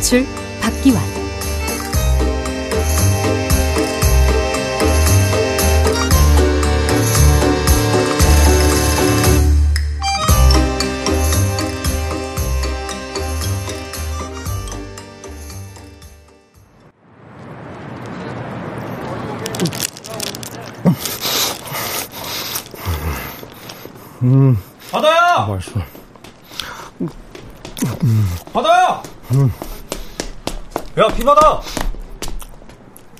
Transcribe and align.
연출 0.00 0.26
박기환 0.62 1.19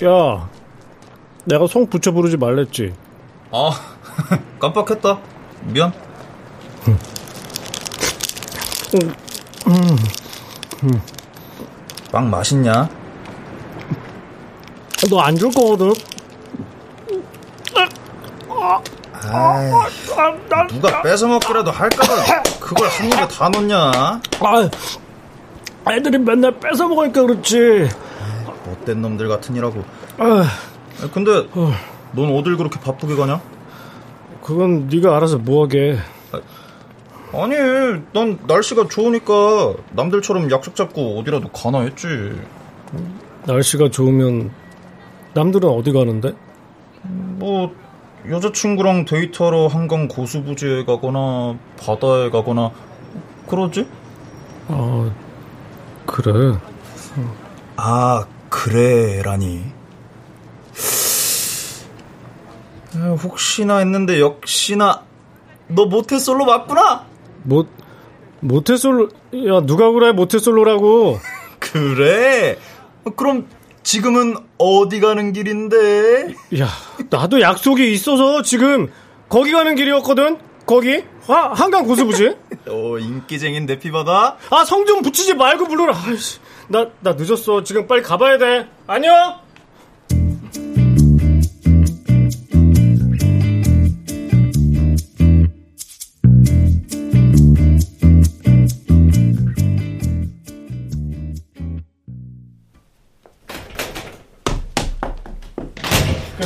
야, 0.03 0.49
내가 1.45 1.67
송 1.67 1.87
붙여 1.87 2.11
부르지 2.11 2.37
말랬지. 2.37 2.93
아, 3.51 3.71
깜빡했다. 4.59 5.19
미안. 5.65 5.91
음. 6.87 6.97
음. 9.67 9.97
음. 10.83 11.01
빵 12.11 12.29
맛있냐? 12.29 12.89
너 15.09 15.19
안 15.21 15.35
줄 15.37 15.51
거거든. 15.51 15.93
아이, 19.23 19.71
누가 20.69 21.01
뺏어 21.01 21.27
먹기라도 21.27 21.71
할까봐 21.71 22.41
그걸 22.59 22.87
한 22.89 23.07
입에 23.07 23.27
다 23.27 23.49
넣냐? 23.49 23.91
아, 24.39 24.69
애들이 25.91 26.17
맨날 26.17 26.59
뺏어 26.59 26.87
먹으니까 26.87 27.21
그렇지. 27.21 27.89
못된 28.81 29.01
놈들 29.01 29.27
같으니라고. 29.27 29.83
아, 30.17 30.45
근데 31.13 31.47
넌 32.13 32.35
어딜 32.35 32.57
그렇게 32.57 32.79
바쁘게 32.79 33.15
가냐? 33.15 33.41
그건 34.43 34.87
네가 34.87 35.15
알아서 35.15 35.37
뭐하게. 35.37 35.97
아니, 37.33 37.55
난 38.13 38.39
날씨가 38.45 38.87
좋으니까 38.89 39.73
남들처럼 39.91 40.51
약속 40.51 40.75
잡고 40.75 41.19
어디라도 41.19 41.49
가나 41.49 41.81
했지. 41.81 42.07
날씨가 43.45 43.89
좋으면 43.89 44.51
남들은 45.33 45.69
어디 45.69 45.93
가는데? 45.93 46.33
뭐 47.03 47.73
여자친구랑 48.29 49.05
데이트하러 49.05 49.67
한강 49.67 50.07
고수부지에 50.07 50.83
가거나 50.85 51.57
바다에 51.79 52.29
가거나 52.29 52.71
그러지? 53.47 53.87
아 54.67 55.09
그래. 56.05 56.57
아 57.77 58.25
그래라니. 58.51 59.63
혹시나 63.23 63.77
했는데 63.77 64.19
역시나 64.19 65.03
너 65.69 65.85
모태솔로 65.85 66.43
맞구나. 66.45 67.05
모 67.43 67.65
모태솔로 68.41 69.05
야 69.47 69.61
누가 69.65 69.89
그래 69.91 70.11
모태솔로라고? 70.11 71.17
그래. 71.59 72.57
그럼 73.15 73.47
지금은 73.83 74.35
어디 74.57 74.99
가는 74.99 75.31
길인데? 75.33 76.35
야, 76.59 76.67
나도 77.09 77.39
약속이 77.41 77.91
있어서 77.93 78.41
지금 78.41 78.91
거기 79.29 79.53
가는 79.53 79.73
길이었거든. 79.75 80.37
거기 80.65 81.03
하, 81.25 81.53
한강 81.53 81.85
고수부지. 81.85 82.35
어 82.67 82.97
인기쟁인 82.99 83.65
대피바다. 83.65 84.35
아 84.51 84.63
성 84.65 84.85
좀 84.85 85.01
붙이지 85.01 85.33
말고 85.35 85.67
불러라. 85.69 85.97
아이씨, 86.05 86.39
나 86.71 86.89
나 87.01 87.13
늦었어. 87.13 87.63
지금 87.63 87.85
빨리 87.85 88.01
가봐야 88.01 88.37
돼. 88.37 88.67
안녕. 88.87 89.39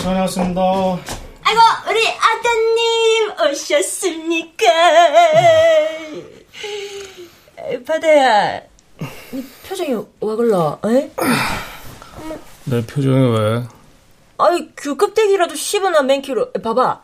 다녀왔습니다. 0.03 0.61
아이고, 1.41 1.61
우리 1.89 2.07
아따님 2.07 3.51
오셨습니까? 3.51 4.65
바다야, 7.87 8.61
네 9.31 9.43
표정이 9.67 9.93
왜 10.21 10.35
그러? 10.35 10.79
에? 10.85 11.11
내 12.65 12.85
표정이 12.85 13.37
왜? 13.37 13.63
아이, 14.37 14.69
규급대기라도 14.75 15.55
씹으나 15.55 16.01
맨키로. 16.01 16.51
봐봐. 16.53 17.01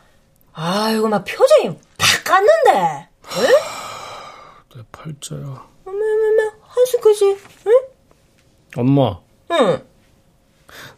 아이고, 0.52 1.08
막 1.08 1.24
표정이 1.24 1.78
다 1.96 2.06
깠는데. 2.24 2.68
에? 2.76 3.06
내 4.76 4.82
팔자야. 4.92 5.40
어머, 5.40 5.66
어머, 5.86 6.52
한숨까지, 6.62 7.36
응? 7.66 7.72
엄마. 8.76 9.18
응. 9.50 9.84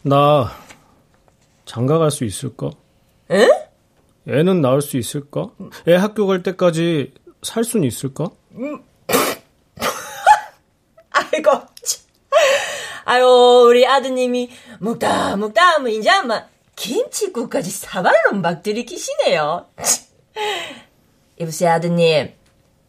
나 0.03 0.51
장가 1.65 1.97
갈 1.97 2.11
수 2.11 2.23
있을까? 2.25 2.69
에? 3.31 3.47
애는 4.27 4.61
낳을 4.61 4.81
수 4.81 4.97
있을까? 4.97 5.49
애 5.87 5.95
학교 5.95 6.27
갈 6.27 6.43
때까지 6.43 7.13
살 7.43 7.63
수는 7.63 7.87
있을까? 7.87 8.25
음. 8.53 8.83
아이고, 11.11 11.51
아유, 13.05 13.25
우리 13.69 13.84
아드님이 13.95 14.49
묵다, 14.79 15.35
묵다 15.37 15.75
하면 15.75 15.91
이제 15.91 16.09
아마 16.09 16.45
김치국까지 16.75 17.69
사발로 17.69 18.33
막 18.41 18.61
들이키시네요. 18.61 19.67
여보세요, 21.39 21.71
아드님. 21.71 22.33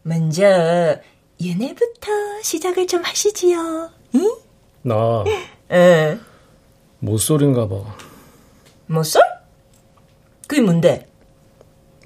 먼저, 0.03 0.99
연애부터 1.45 2.11
시작을 2.41 2.87
좀 2.87 3.03
하시지요. 3.03 3.91
응? 4.15 4.35
나, 4.83 5.23
에. 5.71 6.17
모쏠인가 6.99 7.67
봐. 7.67 7.75
모쏠? 8.87 9.21
그게 10.47 10.61
뭔데? 10.61 11.07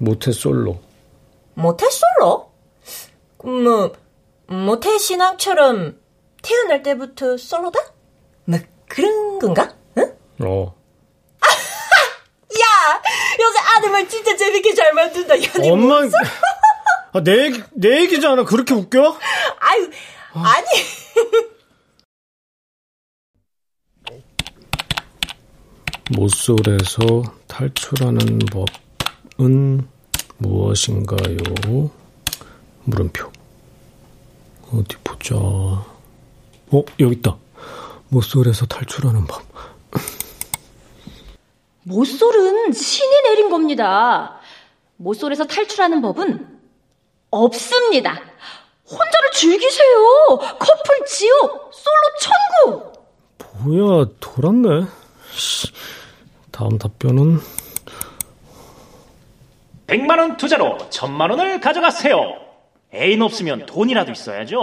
모태솔로. 0.00 0.80
모태솔로? 1.54 2.52
뭐, 3.44 3.92
모태 4.46 4.98
신앙처럼 4.98 6.00
태어날 6.42 6.82
때부터 6.82 7.36
솔로다? 7.36 7.78
뭐 8.44 8.58
그런 8.92 9.38
건가? 9.38 9.74
응? 9.96 10.14
어. 10.40 10.74
야, 12.60 12.66
요새 13.40 13.58
아들말 13.74 14.06
진짜 14.06 14.36
재밌게 14.36 14.74
잘 14.74 14.92
만든다. 14.92 15.42
야, 15.42 15.48
엄마, 15.62 16.00
아, 17.14 17.22
내 17.22 17.44
얘기, 17.46 17.62
내 17.72 18.02
얘기잖아. 18.02 18.44
그렇게 18.44 18.74
웃겨? 18.74 19.18
아유, 19.60 19.90
아니. 20.34 20.66
모쏠에서 26.10 27.22
탈출하는 27.46 28.40
법은 29.38 29.88
무엇인가요? 30.36 31.90
물음표. 32.84 33.32
어디 34.72 34.96
보자. 35.02 35.36
어, 35.36 35.86
여기 37.00 37.16
있다. 37.16 37.38
모쏠에서 38.12 38.66
탈출하는 38.66 39.26
법. 39.26 39.42
모쏠은 41.84 42.72
신이 42.72 43.22
내린 43.22 43.48
겁니다. 43.48 44.38
모쏠에서 44.96 45.46
탈출하는 45.46 46.02
법은 46.02 46.60
없습니다. 47.30 48.20
혼자를 48.84 49.30
즐기세요. 49.32 49.96
커플 50.28 51.06
지옥, 51.06 51.70
솔로 51.72 52.02
천국. 52.20 52.92
뭐야, 53.64 54.04
돌았네. 54.20 54.86
다음 56.50 56.76
답변은 56.76 57.40
100만 59.86 60.18
원 60.18 60.36
투자로 60.36 60.76
1000만 60.90 61.30
원을 61.30 61.60
가져가세요. 61.60 62.16
애인 62.94 63.22
없으면 63.22 63.64
돈이라도 63.64 64.12
있어야죠. 64.12 64.58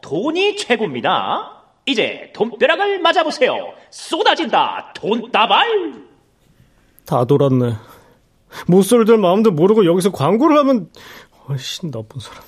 돈이 0.00 0.56
최고입니다. 0.56 1.59
이제 1.86 2.30
돈벼락을 2.34 3.00
맞아보세요. 3.00 3.72
쏟아진다. 3.90 4.92
돈다발. 4.94 5.94
다 7.06 7.24
돌았네. 7.24 7.74
못쏠들 8.66 9.18
마음도 9.18 9.50
모르고 9.50 9.84
여기서 9.86 10.12
광고를 10.12 10.58
하면 10.58 10.90
아이씨 11.48 11.90
나쁜 11.90 12.20
사람. 12.20 12.42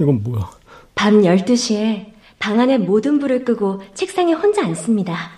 이건 0.00 0.22
뭐야? 0.22 0.50
밤 0.94 1.22
12시에 1.22 2.12
방 2.38 2.60
안에 2.60 2.78
모든 2.78 3.18
불을 3.18 3.44
끄고 3.44 3.82
책상에 3.94 4.32
혼자 4.32 4.64
앉습니다. 4.64 5.30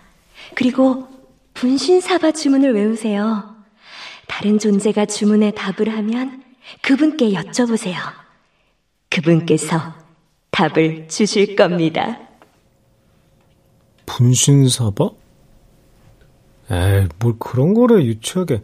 그리고 0.55 1.09
분신사바 1.55 2.33
주문을 2.33 2.75
외우세요. 2.75 3.55
다른 4.27 4.59
존재가 4.59 5.07
주문에 5.07 5.53
답을 5.53 5.89
하면 5.97 6.43
그분께 6.83 7.31
여쭤보세요. 7.31 7.95
그분께서 9.11 9.95
답을 10.57 11.07
주실 11.09 11.55
겁니다. 11.55 12.19
분신사바? 14.07 15.11
에이, 16.71 17.09
뭘 17.19 17.35
그런 17.39 17.75
거래, 17.75 18.03
유치하게. 18.03 18.63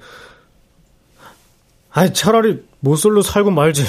아이, 1.91 2.15
차라리 2.15 2.65
모쏠로 2.81 3.21
살고 3.21 3.51
말지. 3.51 3.85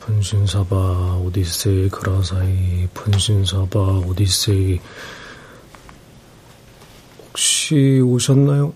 분신사바, 0.00 1.18
오디세이, 1.22 1.88
그라사이, 1.90 2.88
분신사바, 2.94 3.78
오디세이. 4.06 4.80
혹시 7.28 8.00
오셨나요? 8.04 8.74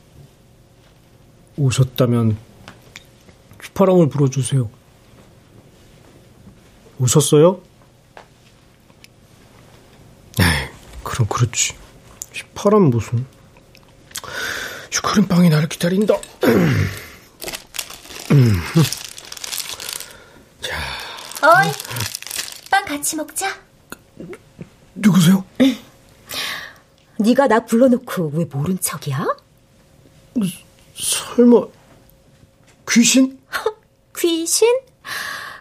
오셨다면 1.56 2.36
휘파람을 3.62 4.08
불어주세요. 4.10 4.70
오셨어요? 6.98 7.60
에이, 10.40 10.68
그럼 11.02 11.26
그렇지. 11.28 11.74
휘파람 12.32 12.82
무슨. 12.84 13.26
슈크림빵이 14.90 15.48
나를 15.48 15.68
기다린다. 15.68 16.14
어이, 21.44 21.70
빵 22.70 22.84
같이 22.86 23.16
먹자. 23.16 23.48
누구세요? 24.94 25.44
네가 27.18 27.48
나 27.48 27.60
불러놓고 27.64 28.32
왜 28.34 28.44
모른 28.46 28.78
척이야? 28.80 29.26
설마 30.94 31.66
귀신? 32.88 33.38
귀신? 34.16 34.78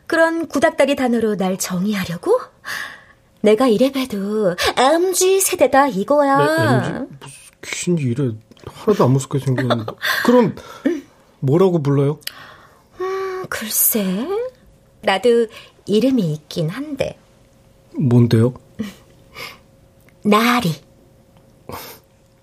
그런 0.08 0.48
구닥다리 0.48 0.96
단어로 0.96 1.36
날 1.36 1.58
정의하려고? 1.58 2.40
내가 3.42 3.68
이래봬도 3.68 4.56
MG 4.78 5.42
세대다 5.42 5.88
이거야. 5.88 6.38
네, 6.38 6.96
MG? 6.98 7.18
귀신이 7.62 8.02
이래 8.04 8.32
하나도 8.66 9.04
안 9.04 9.12
무섭게 9.12 9.40
생겼는데. 9.40 9.92
그럼 10.26 10.56
뭐라고 11.40 11.84
불러요? 11.84 12.20
음, 13.02 13.46
글쎄, 13.50 14.28
나도 15.02 15.48
이름이 15.86 16.34
있긴 16.34 16.70
한데. 16.70 17.18
뭔데요? 17.96 18.54
나리. 20.24 20.74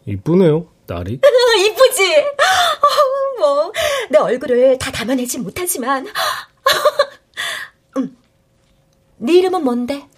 이쁘네요, 0.07 0.67
날이. 0.87 1.21
이쁘지? 1.21 2.19
어, 2.19 3.39
뭐, 3.39 3.73
내 4.11 4.19
얼굴을 4.19 4.79
다 4.79 4.91
담아내지 4.91 5.39
못하지만. 5.39 6.07
음. 7.97 8.17
네 9.19 9.35
이름은 9.39 9.65
뭔데? 9.65 10.09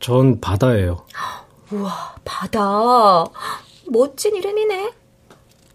전 0.00 0.40
바다예요. 0.40 1.06
우와, 1.72 2.14
바다. 2.24 3.24
멋진 3.88 4.36
이름이네. 4.36 4.92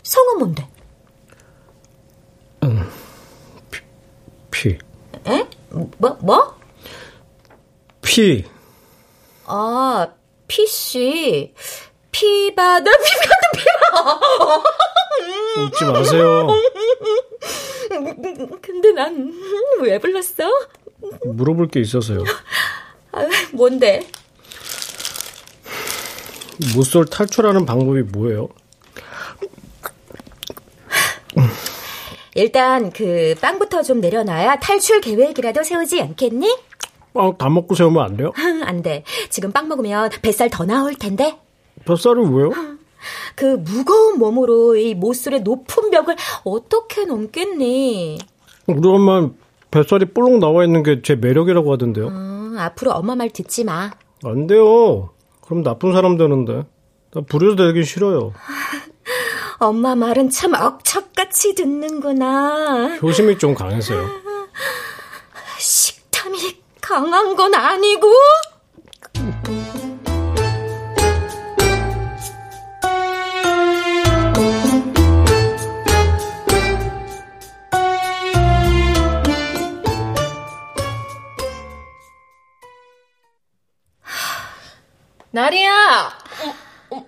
성은 0.03 0.37
뭔데? 0.39 0.67
피. 4.61 4.77
에? 5.27 5.47
뭐, 5.97 6.17
뭐? 6.21 6.55
피. 8.11 8.43
아, 9.45 10.05
피씨. 10.45 11.53
피바다, 12.11 12.91
피바다, 12.91 13.51
피바. 13.55 14.63
웃지 15.63 15.85
마세요. 15.85 16.47
근데 18.61 18.91
난 18.91 19.31
왜 19.79 19.97
불렀어? 19.97 20.43
물어볼 21.23 21.69
게 21.69 21.79
있어서요. 21.79 22.25
아, 23.13 23.25
뭔데? 23.53 24.05
모쏠 26.75 27.05
탈출하는 27.05 27.65
방법이 27.65 28.01
뭐예요? 28.01 28.49
일단 32.35 32.91
그 32.91 33.35
빵부터 33.41 33.83
좀 33.83 34.01
내려놔야 34.01 34.59
탈출 34.59 34.99
계획이라도 35.01 35.63
세우지 35.63 36.01
않겠니? 36.01 36.57
빵 37.13 37.37
다 37.37 37.49
먹고 37.49 37.75
세우면 37.75 38.03
안 38.03 38.17
돼요? 38.17 38.31
안 38.65 38.81
돼. 38.81 39.03
지금 39.29 39.51
빵 39.51 39.67
먹으면 39.67 40.09
뱃살 40.21 40.49
더 40.49 40.65
나올 40.65 40.95
텐데. 40.95 41.37
뱃살이 41.85 42.19
왜요? 42.21 42.51
그 43.35 43.45
무거운 43.57 44.19
몸으로 44.19 44.75
이 44.75 44.93
모쏠의 44.93 45.41
높은 45.41 45.89
벽을 45.89 46.15
어떻게 46.43 47.05
넘겠니? 47.05 48.19
우리 48.67 48.87
엄마 48.89 49.29
뱃살이 49.71 50.05
볼록 50.13 50.37
나와 50.39 50.63
있는 50.63 50.83
게 50.83 51.01
제 51.01 51.15
매력이라고 51.15 51.71
하던데요. 51.73 52.07
음, 52.07 52.55
앞으로 52.59 52.91
엄마 52.91 53.15
말 53.15 53.29
듣지 53.29 53.63
마. 53.63 53.91
안 54.23 54.47
돼요. 54.47 55.09
그럼 55.41 55.63
나쁜 55.63 55.93
사람 55.93 56.17
되는데. 56.17 56.63
나 57.13 57.21
부려되기 57.27 57.83
싫어요. 57.83 58.33
엄마 59.59 59.95
말은 59.95 60.29
참 60.29 60.53
억척같이 60.53 61.55
듣는구나. 61.55 62.97
효심이 63.01 63.37
좀 63.37 63.53
강해서요. 63.55 64.05
강한 66.91 67.37
건 67.37 67.55
아니고? 67.55 68.13
나리야! 85.31 86.19
어, 86.89 86.97
어, 86.97 87.05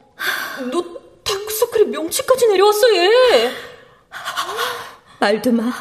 너 0.72 0.82
다크서클이 1.26 1.88
명치까지 1.88 2.48
내려왔어, 2.48 2.96
얘! 2.96 3.52
말도 5.20 5.52
마. 5.52 5.74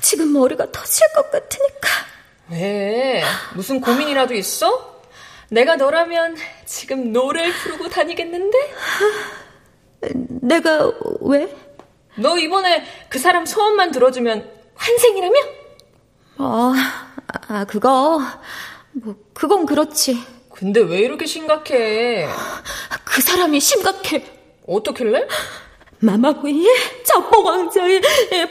지금 0.00 0.32
머리가 0.32 0.70
터질 0.70 1.04
것 1.12 1.28
같으니까. 1.32 2.13
왜? 2.54 3.22
무슨 3.54 3.80
고민이라도 3.80 4.34
있어? 4.34 5.02
내가 5.50 5.76
너라면 5.76 6.36
지금 6.64 7.12
노래를 7.12 7.52
부르고 7.52 7.88
다니겠는데? 7.88 8.58
내가 10.42 10.92
왜? 11.20 11.54
너 12.16 12.38
이번에 12.38 12.84
그 13.08 13.18
사람 13.18 13.44
소원만 13.44 13.90
들어주면 13.90 14.48
환생이라며? 14.74 15.34
아, 16.38 16.74
아 17.48 17.64
그거 17.64 18.20
뭐 18.92 19.16
그건 19.32 19.66
그렇지. 19.66 20.22
근데 20.50 20.80
왜 20.80 20.98
이렇게 21.00 21.26
심각해? 21.26 22.28
그 23.04 23.20
사람이 23.20 23.58
심각해. 23.58 24.24
어떻길래? 24.66 25.26
마마구이의 25.98 27.02
첩보 27.04 27.42
왕자의 27.42 28.00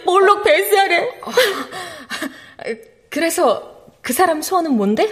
볼록 0.03 0.43
뱃살에. 0.43 1.21
그래서 3.09 3.72
그 4.03 4.13
사람 4.13 4.41
소원은 4.43 4.73
뭔데? 4.73 5.09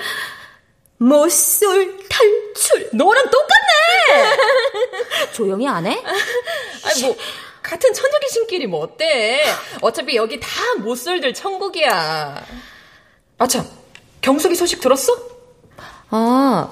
모쏠 0.97 1.97
탈출. 2.07 2.89
너랑 2.93 3.23
똑같네! 3.31 5.31
조용히 5.33 5.67
안 5.67 5.87
해? 5.87 5.97
아니, 6.85 7.01
뭐, 7.03 7.15
같은 7.63 7.93
천녀귀신끼리 7.93 8.67
뭐 8.67 8.81
어때? 8.81 9.41
어차피 9.81 10.17
여기 10.17 10.39
다 10.39 10.47
못쏠들 10.79 11.33
천국이야. 11.33 12.45
아참, 13.39 13.65
경숙이 14.19 14.53
소식 14.55 14.81
들었어? 14.81 15.13
아, 16.09 16.69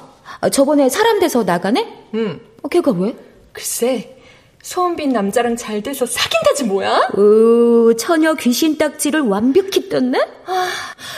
저번에 0.51 0.89
사람 0.89 1.19
돼서 1.19 1.43
나가네? 1.43 2.09
응. 2.15 2.41
어, 2.61 2.67
걔가 2.67 2.91
왜? 2.91 3.15
글쎄, 3.53 4.18
소원 4.61 4.95
빈 4.95 5.09
남자랑 5.11 5.55
잘 5.55 5.81
돼서 5.81 6.05
사귄다지 6.05 6.65
뭐야? 6.65 7.09
오, 7.17 7.93
처녀 7.95 8.33
귀신 8.33 8.77
딱지를 8.77 9.21
완벽히 9.21 9.89
떴네? 9.89 10.19
아, 10.45 10.69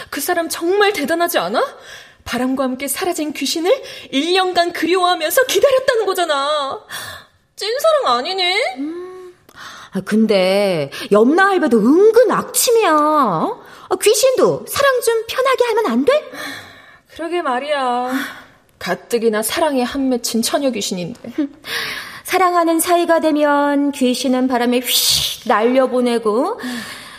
그 0.10 0.22
사람 0.22 0.48
정말 0.48 0.94
대단하지 0.94 1.40
않아? 1.40 1.64
바람과 2.24 2.64
함께 2.64 2.88
사라진 2.88 3.34
귀신을 3.34 3.72
1년간 4.14 4.74
그리워하면서 4.74 5.44
기다렸다는 5.46 6.06
거잖아. 6.06 6.80
찐사랑 7.56 8.18
아니니? 8.18 8.44
음, 8.78 9.34
아, 9.94 10.02
근데 10.06 10.92
염라 11.12 11.48
할배도 11.48 11.80
은근 11.80 12.32
악취미야. 12.32 12.92
아, 12.92 13.96
귀신도 14.02 14.66
사랑 14.68 15.02
좀 15.02 15.24
편하게 15.28 15.66
하면 15.66 15.86
안 15.88 16.06
돼? 16.06 16.32
그러게 17.14 17.42
말이야. 17.42 18.12
가뜩이나 18.80 19.44
사랑에 19.44 19.82
한 19.84 20.10
맺힌 20.10 20.42
처녀 20.42 20.70
귀신인데. 20.70 21.34
사랑하는 22.32 22.80
사이가 22.80 23.20
되면 23.20 23.92
귀신은 23.92 24.48
바람에 24.48 24.80
휙 24.80 25.50
날려보내고 25.50 26.62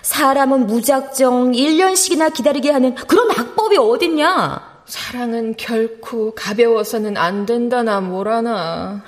사람은 0.00 0.66
무작정 0.66 1.52
1년씩이나 1.52 2.32
기다리게 2.32 2.70
하는 2.70 2.94
그런 2.94 3.30
악법이 3.30 3.76
어딨냐? 3.76 4.82
사랑은 4.86 5.56
결코 5.58 6.34
가벼워서는 6.34 7.18
안 7.18 7.44
된다나 7.44 8.00
뭐라나. 8.00 9.04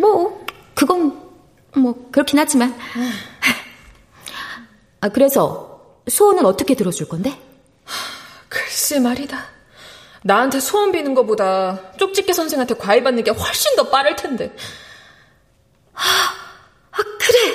뭐, 0.00 0.44
그건 0.74 1.16
뭐 1.76 2.08
그렇긴 2.10 2.40
하지만. 2.40 2.74
아, 5.00 5.08
그래서 5.08 6.00
소원은 6.08 6.44
어떻게 6.46 6.74
들어줄 6.74 7.06
건데? 7.06 7.40
글쎄 8.48 8.98
말이다. 8.98 9.57
나한테 10.28 10.60
소원 10.60 10.92
비는 10.92 11.14
것보다 11.14 11.92
쪽집게 11.96 12.34
선생한테 12.34 12.74
과외 12.74 13.02
받는 13.02 13.24
게 13.24 13.30
훨씬 13.30 13.74
더 13.76 13.88
빠를 13.88 14.14
텐데. 14.14 14.54
아, 15.94 16.02
아 16.90 16.96
그래. 16.96 17.54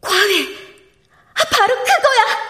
과외. 0.00 0.46
아, 1.34 1.42
바로 1.50 1.74
그거야. 1.74 2.43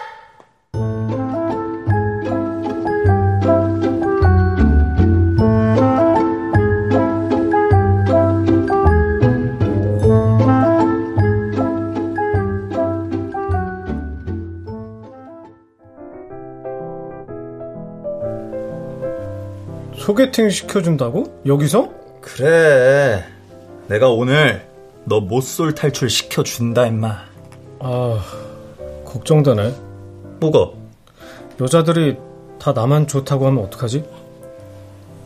소개팅 20.15 20.49
시켜준다고? 20.49 21.41
여기서? 21.45 21.89
그래. 22.21 23.21
내가 23.87 24.07
오늘 24.09 24.65
너 25.03 25.19
못쏠 25.19 25.75
탈출 25.75 26.09
시켜준다, 26.09 26.87
임마. 26.87 27.17
아, 27.79 28.23
걱정되네. 29.03 29.75
뭐가? 30.39 30.71
여자들이 31.59 32.15
다 32.59 32.71
나만 32.71 33.07
좋다고 33.07 33.45
하면 33.47 33.65
어떡하지? 33.65 34.05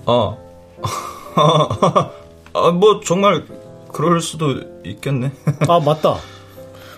아. 0.08 0.36
아, 2.53 2.72
뭐, 2.72 3.00
정말, 3.05 3.46
그럴 3.93 4.19
수도 4.22 4.55
있겠네. 4.84 5.31
아, 5.67 5.79
맞다. 5.79 6.17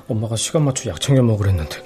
엄마가 0.08 0.38
시간 0.38 0.64
맞춰 0.64 0.90
약 0.90 1.02
챙겨 1.02 1.22
먹으랬는데. 1.22 1.78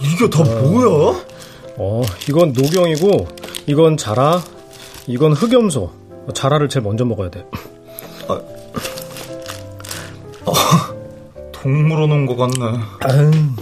이게 0.00 0.30
다 0.30 0.44
뭐야? 0.44 1.31
어, 1.76 2.02
이건 2.28 2.52
노경이고, 2.52 3.28
이건 3.66 3.96
자라, 3.96 4.42
이건 5.06 5.32
흑염소. 5.32 5.90
자라를 6.34 6.68
제일 6.68 6.84
먼저 6.84 7.04
먹어야 7.04 7.30
돼. 7.30 7.44
아, 8.28 8.40
아, 10.46 10.94
동물원 11.52 12.12
온 12.12 12.26
것 12.26 12.36
같네. 12.36 12.78
음. 13.10 13.56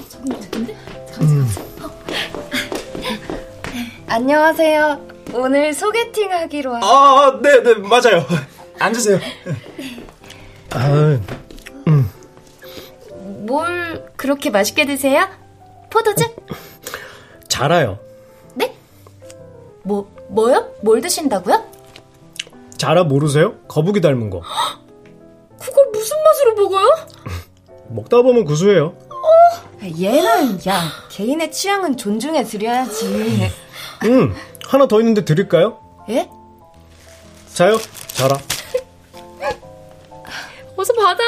안녕하세요. 4.06 5.00
오늘 5.32 5.72
소개팅 5.72 6.32
하기로 6.32 6.74
하... 6.74 6.80
아, 6.82 7.40
네, 7.40 7.62
네, 7.62 7.74
맞아요. 7.74 8.26
앉으세요. 8.78 9.18
아, 10.70 11.18
음. 11.86 12.10
뭘 13.46 14.04
그렇게 14.16 14.50
맛있게 14.50 14.84
드세요? 14.86 15.28
포도주? 15.90 16.24
자라요. 17.60 17.98
네? 18.54 18.74
뭐, 19.82 20.10
뭐요? 20.28 20.72
뭘 20.80 21.02
드신다고요? 21.02 21.62
자라 22.78 23.04
모르세요? 23.04 23.56
거북이 23.68 24.00
닮은 24.00 24.30
거. 24.30 24.40
그걸 25.60 25.90
무슨 25.92 26.16
맛으로 26.24 26.54
먹어요? 26.54 26.88
먹다 27.88 28.22
보면 28.22 28.46
구수해요. 28.46 28.94
어? 29.10 29.18
얘는, 29.82 30.58
야, 30.66 30.90
개인의 31.10 31.52
취향은 31.52 31.98
존중해 31.98 32.44
드려야지. 32.44 33.50
음, 34.04 34.34
하나 34.66 34.88
더 34.88 34.98
있는데 35.00 35.26
드릴까요? 35.26 35.78
예? 36.08 36.30
자요, 37.52 37.76
자라. 38.14 38.38
어서 40.76 40.94
받아. 40.94 41.22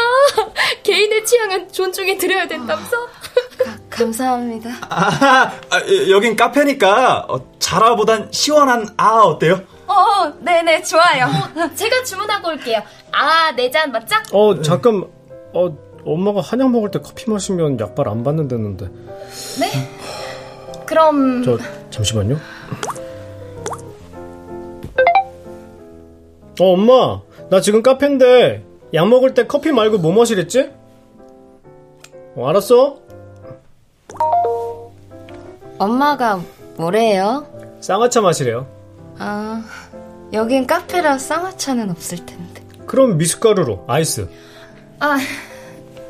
개인의 0.82 1.26
취향은 1.26 1.70
존중해 1.72 2.16
드려야 2.16 2.48
된다면서? 2.48 2.96
가, 3.92 4.04
감사합니다. 4.04 4.70
아, 4.88 5.52
아, 5.70 5.80
여긴 6.10 6.34
카페니까 6.36 7.26
어, 7.28 7.40
자라보단 7.58 8.28
시원한 8.32 8.88
아 8.96 9.20
어때요? 9.20 9.60
어, 9.86 10.32
네네 10.40 10.82
좋아요. 10.82 11.26
어, 11.26 11.74
제가 11.74 12.02
주문하고 12.04 12.48
올게요. 12.48 12.80
아, 13.12 13.52
네 13.54 13.70
잔 13.70 13.92
맞죠? 13.92 14.16
어, 14.32 14.60
잠깐. 14.62 15.04
어, 15.54 15.76
엄마가 16.04 16.40
한약 16.40 16.70
먹을 16.70 16.90
때 16.90 16.98
커피 17.00 17.30
마시면 17.30 17.78
약발 17.78 18.08
안 18.08 18.24
받는다는데. 18.24 18.86
네? 19.60 19.88
그럼 20.86 21.42
저 21.44 21.58
잠시만요. 21.90 22.36
어, 26.60 26.72
엄마. 26.72 27.20
나 27.50 27.60
지금 27.60 27.82
카페인데 27.82 28.64
약 28.94 29.08
먹을 29.08 29.34
때 29.34 29.46
커피 29.46 29.72
말고 29.72 29.98
뭐 29.98 30.12
마시랬지? 30.12 30.70
어, 32.36 32.48
알았어? 32.48 33.01
엄마가 35.78 36.40
뭐래요? 36.76 37.46
쌍화차 37.80 38.20
마시래요. 38.20 38.66
아, 39.18 39.62
여긴 40.32 40.66
카페라 40.66 41.18
쌍화차는 41.18 41.90
없을 41.90 42.24
텐데. 42.24 42.62
그럼 42.86 43.16
미숫가루로 43.18 43.84
아이스. 43.88 44.28
아, 45.00 45.18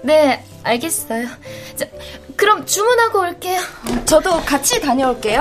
네, 0.03 0.45
알겠어요. 0.63 1.27
자, 1.77 1.87
그럼 2.37 2.67
주문하고 2.67 3.21
올게요. 3.21 3.61
저도 4.05 4.41
같이 4.43 4.81
다녀올게요. 4.81 5.41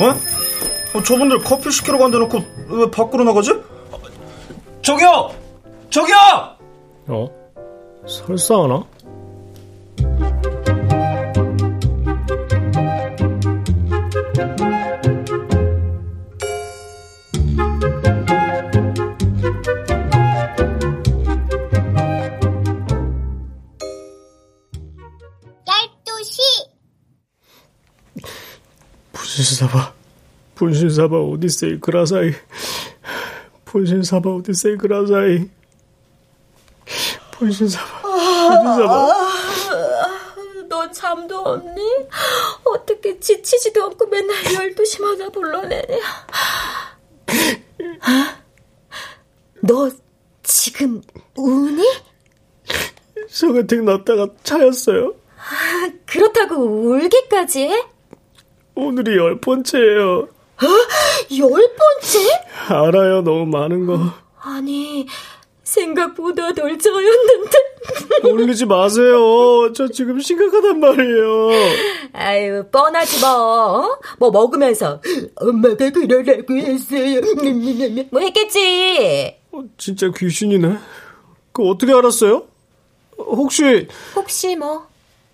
어? 0.00 0.98
어 0.98 1.02
저분들 1.02 1.40
커피 1.40 1.70
시키러 1.70 1.98
간다 1.98 2.18
놓고 2.18 2.38
왜 2.68 2.90
밖으로 2.90 3.24
나가지? 3.24 3.52
저기요! 4.82 5.34
저기요! 5.90 6.16
어? 7.08 7.28
설사하나? 8.06 8.84
분신사바 29.28 29.92
분신사바 30.54 31.18
오디세이 31.18 31.80
그라사이 31.80 32.32
분신사바 33.66 34.30
오디세이 34.30 34.76
그라사이 34.76 35.50
분신사바 37.32 38.00
분신사바 38.02 39.28
너 40.70 40.90
잠도 40.90 41.38
없니? 41.40 41.82
어떻게 42.64 43.20
지치지도 43.20 43.84
않고 43.84 44.06
맨날 44.06 44.34
12시마다 44.44 45.30
불러내냐? 45.32 45.98
너 49.62 49.90
지금 50.42 51.02
우니? 51.36 51.82
소개팅 53.28 53.84
났다가 53.84 54.28
차였어요. 54.42 55.14
그렇다고 56.06 56.56
울기까지 56.56 57.68
해? 57.68 57.97
오늘이 58.80 59.16
열 59.16 59.40
번째예요. 59.40 60.28
어? 60.28 60.66
열 61.36 61.50
번째? 61.50 62.18
알아요, 62.68 63.22
너무 63.22 63.44
많은 63.46 63.86
거. 63.86 63.98
아니, 64.40 65.04
생각보다 65.64 66.52
덜 66.52 66.78
저였는데. 66.78 67.58
놀리지 68.22 68.66
마세요. 68.66 69.72
저 69.74 69.88
지금 69.88 70.20
심각하단 70.20 70.78
말이에요. 70.78 71.48
아유, 72.12 72.64
뻔하지 72.70 73.20
뭐. 73.20 73.98
뭐 74.18 74.30
먹으면서 74.30 75.00
엄마가 75.34 75.90
그러라고 75.90 76.54
했어요. 76.54 77.20
뭐 78.12 78.20
했겠지. 78.20 79.36
어, 79.50 79.64
진짜 79.76 80.08
귀신이네. 80.16 80.78
그 81.52 81.68
어떻게 81.68 81.92
알았어요? 81.92 82.44
혹시 83.18 83.88
혹시 84.14 84.54
뭐? 84.54 84.86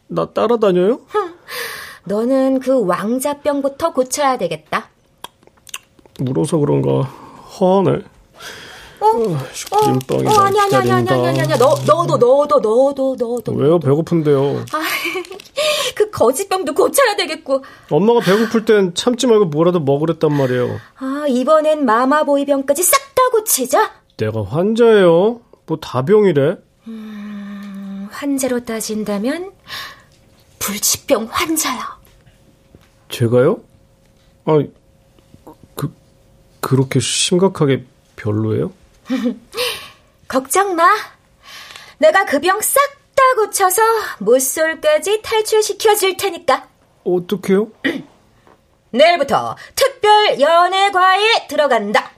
나 0.06 0.24
따라다녀요? 0.32 1.00
너는 2.04 2.61
그 2.61 2.84
왕자병부터 2.84 3.92
고쳐야 3.92 4.37
되겠다. 4.38 4.88
물어서 6.20 6.58
그런가 6.58 7.00
화하네. 7.58 7.99
어? 9.00 9.38
슈크림빵이 9.52 10.26
어, 10.26 10.30
어, 10.30 10.34
아니, 10.44 10.58
아니, 10.61 10.75
아니, 10.76 10.90
아니, 10.92 11.11
아니, 11.11 11.40
아니, 11.40 11.49
너, 11.58 11.75
너도, 11.87 12.16
너도, 12.16 12.61
너도, 12.61 13.16
너도. 13.18 13.52
왜요? 13.52 13.78
배고픈데요. 13.78 14.64
아, 14.73 14.80
그 15.94 16.11
거짓병도 16.11 16.75
고쳐야 16.75 17.16
되겠고. 17.16 17.62
엄마가 17.90 18.20
배고플 18.20 18.64
땐 18.64 18.94
참지 18.94 19.26
말고 19.26 19.46
뭐라도 19.46 19.80
먹으랬단 19.80 20.32
말이에요. 20.34 20.78
아, 20.99 21.25
이번엔 21.28 21.84
마마보이병까지 21.84 22.82
싹 22.82 23.14
다 23.14 23.30
고치자. 23.30 23.92
내가 24.16 24.42
환자예요. 24.42 25.40
뭐 25.66 25.76
다병이래. 25.80 26.56
음, 26.88 28.08
환자로 28.11 28.64
따진다면 28.64 29.52
불치병 30.64 31.28
환자야. 31.30 31.99
제가요? 33.11 33.61
아, 34.47 34.59
그 35.75 35.94
그렇게 36.61 37.00
심각하게 37.00 37.85
별로예요? 38.16 38.73
걱정 40.26 40.75
마. 40.75 40.88
내가 41.99 42.25
그 42.25 42.40
병 42.40 42.61
싹 42.62 42.80
다 43.14 43.23
고쳐서 43.37 43.80
못쏠까지 44.18 45.23
탈출시켜 45.23 45.94
줄 45.94 46.16
테니까. 46.16 46.68
어떻게요? 47.04 47.68
내일부터 48.90 49.56
특별 49.76 50.40
연애 50.40 50.90
과에 50.90 51.47
들어간다. 51.47 52.11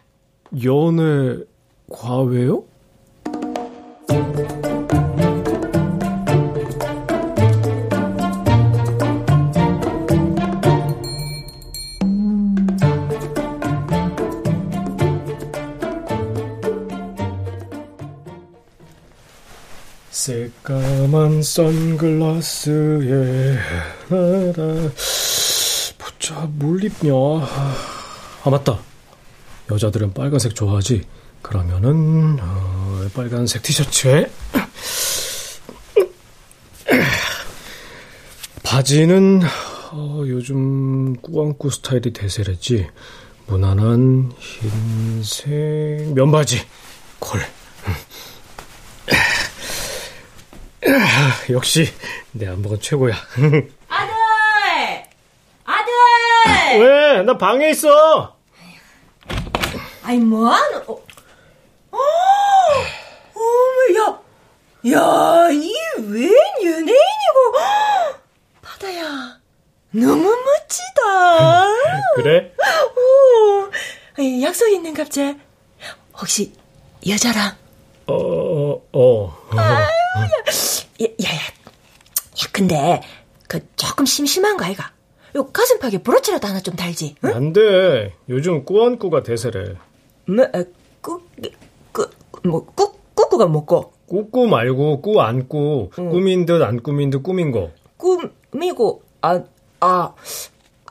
연애 0.65 1.37
과외요? 1.93 2.65
새까만 20.27 21.41
선글라스에 21.41 22.73
나라 24.09 24.91
보자 25.99 26.49
뭘 26.51 26.83
입냐 26.83 27.13
아 27.15 28.51
맞다. 28.51 28.81
여자들은 29.71 30.15
빨간색 30.15 30.57
좋아하지? 30.57 31.05
그러면은 31.43 32.39
어, 32.41 33.07
빨간색 33.15 33.63
티셔츠에 33.63 34.29
바지는 38.65 39.43
어, 39.93 40.25
요즘 40.27 41.15
꾸안꾸 41.23 41.71
스타일이 41.71 42.13
대세랬지. 42.13 42.89
무난한 43.47 44.33
흰색 44.41 46.13
면바지. 46.15 46.67
콜 47.21 47.41
역시 51.51 51.89
내 52.33 52.47
안목은 52.49 52.81
최고야. 52.81 53.15
아들! 53.89 54.13
아들! 55.65 55.93
왜? 56.81 57.23
나 57.23 57.37
방에 57.37 57.71
있어. 57.71 58.37
아이 60.03 60.19
뭐하노? 60.19 60.79
어, 60.87 61.03
어, 61.91 61.99
어머, 63.35 63.99
야, 63.99 64.21
야, 64.93 65.49
이 65.51 65.73
웬 65.99 66.33
연예인이고? 66.63 66.95
바다야, 68.63 69.39
너무 69.91 70.23
멋지다. 70.23 71.67
그래? 72.17 72.53
오, 72.97 73.71
약속 74.43 74.69
있는 74.69 74.95
갑자. 74.95 75.35
혹시 76.19 76.53
여자랑? 77.09 77.57
어, 78.07 78.15
어, 78.15 78.83
어. 78.93 79.37
아유, 79.57 79.87
야, 80.21 81.07
야, 81.07 81.29
야, 81.29 81.31
야, 81.35 82.49
근데 82.53 83.01
그 83.49 83.61
조금 83.77 84.07
심심한 84.07 84.57
거 84.57 84.65
아이가? 84.65 84.91
요 85.37 85.47
가슴팍에 85.53 85.99
브로치라도 85.99 86.49
하나 86.49 86.61
좀 86.61 86.75
달지. 86.77 87.15
응? 87.25 87.35
안 87.35 87.53
돼. 87.53 88.15
요즘 88.29 88.65
꾸안꾸가 88.65 89.23
대세래. 89.23 89.75
뭐, 90.27 90.45
어, 90.45 90.65
꾸, 91.01 91.21
꾸, 91.93 92.09
뭐, 92.45 92.65
꾸, 92.75 92.93
꾸꾸가 93.15 93.47
뭐고? 93.47 93.93
꾸꾸 94.07 94.47
말고 94.47 95.03
꾸 95.03 95.21
안 95.21 95.49
꾸. 95.49 95.91
응. 95.99 96.11
꾸민 96.11 96.47
듯 96.47 96.63
안 96.63 96.83
꾸민 96.83 97.11
듯 97.11 97.23
꾸민 97.23 97.53
거. 97.53 97.71
꾸미고, 97.99 99.03
아, 99.21 99.43
아, 99.81 100.15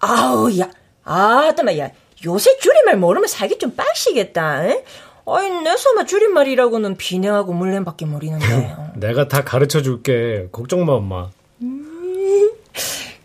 아우, 0.02 0.60
야, 0.60 0.70
아, 1.04 1.44
잠깐만, 1.48 1.78
야, 1.80 1.90
요새 2.26 2.58
줄임말 2.60 2.98
모르면 2.98 3.28
살기 3.28 3.58
좀 3.58 3.76
빡시겠다, 3.76 4.66
에? 4.68 4.84
아이, 5.28 5.50
내 5.64 5.76
소마 5.76 6.06
줄임말이라고는 6.06 6.98
비내하고 6.98 7.54
물냄밖에 7.54 8.06
모르는데. 8.06 8.76
내가 8.96 9.28
다 9.28 9.44
가르쳐 9.44 9.82
줄게. 9.82 10.48
걱정 10.52 10.86
마, 10.86 10.94
엄마. 10.94 11.30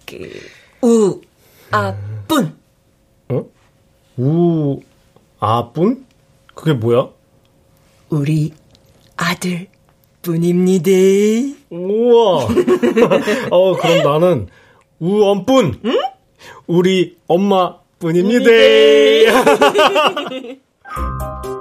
그, 0.07 0.31
우, 0.83 1.21
아, 1.71 1.95
뿐. 2.27 2.57
어? 3.29 3.45
우, 4.19 4.81
아 5.39 5.71
뿐? 5.73 6.07
그게 6.55 6.73
뭐야? 6.73 7.09
우리 8.09 8.53
아들 9.17 9.69
뿐입니다. 10.23 10.91
우와. 11.71 12.47
어, 13.51 13.77
그럼 13.77 14.03
나는 14.03 14.49
우엄뿐. 14.99 15.81
응? 15.85 16.01
우리 16.67 17.17
엄마 17.27 17.77
뿐입니다. 17.99 18.51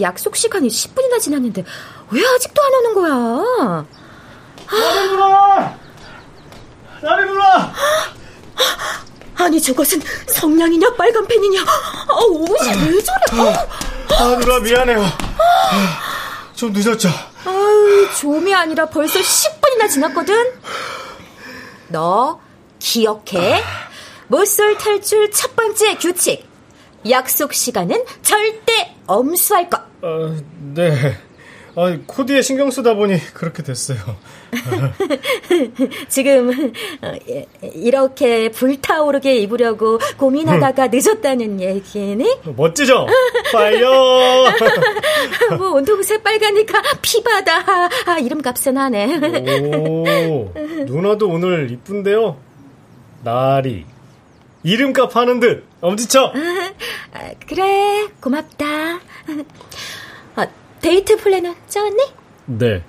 약속 0.00 0.36
시간이 0.36 0.68
10분이나 0.68 1.20
지났는데 1.20 1.64
왜 2.10 2.22
아직도 2.34 2.62
안 2.62 2.74
오는 2.74 2.94
거야? 2.94 3.86
나리 4.70 5.08
누나! 5.08 5.76
나리 7.02 7.24
누나! 7.26 7.72
아니 9.36 9.60
저것은 9.60 10.02
성냥이냐 10.28 10.94
빨간 10.94 11.26
펜이냐? 11.26 11.62
아, 11.62 12.14
옷이 12.24 12.68
왜 12.92 13.02
저래? 13.02 13.54
아, 14.18 14.36
누나 14.38 14.58
미안해요. 14.60 15.04
좀 16.54 16.72
늦었죠? 16.72 17.08
아유, 17.46 18.08
좀이 18.18 18.54
아니라 18.54 18.84
벌써 18.86 19.18
10분이나 19.18 19.88
지났거든? 19.88 20.52
너 21.88 22.38
기억해? 22.78 23.62
못쏠 24.28 24.76
탈출 24.76 25.30
첫 25.30 25.56
번째 25.56 25.96
규칙. 25.96 26.49
약속 27.08 27.52
시간은 27.54 28.04
절대 28.22 28.94
엄수할 29.06 29.70
것. 29.70 29.80
아, 30.02 30.36
네. 30.74 30.92
아, 31.76 31.96
코디에 32.06 32.42
신경 32.42 32.70
쓰다 32.70 32.94
보니 32.94 33.18
그렇게 33.32 33.62
됐어요. 33.62 33.98
지금 36.08 36.72
어, 37.02 37.12
예, 37.28 37.46
이렇게 37.74 38.50
불타오르게 38.50 39.36
입으려고 39.36 40.00
고민하다가 40.16 40.88
늦었다는 40.88 41.60
얘기니? 41.60 42.38
멋지죠? 42.56 43.06
파이어! 43.52 44.46
뭐 45.56 45.70
온통 45.74 46.02
새빨가니까 46.02 46.82
피바다. 47.00 47.88
아, 48.06 48.18
이름 48.18 48.42
값은 48.42 48.76
하네. 48.76 49.20
오, 49.76 50.52
누나도 50.86 51.28
오늘 51.28 51.70
이쁜데요? 51.70 52.36
나리. 53.22 53.86
이름값 54.64 55.16
하는 55.16 55.40
듯. 55.40 55.69
엄지쳐. 55.80 56.32
아, 57.12 57.30
그래, 57.46 58.08
고맙다. 58.20 58.66
아, 60.36 60.46
데이트 60.80 61.16
플랜은 61.16 61.54
짜왔니? 61.68 62.02
네. 62.46 62.82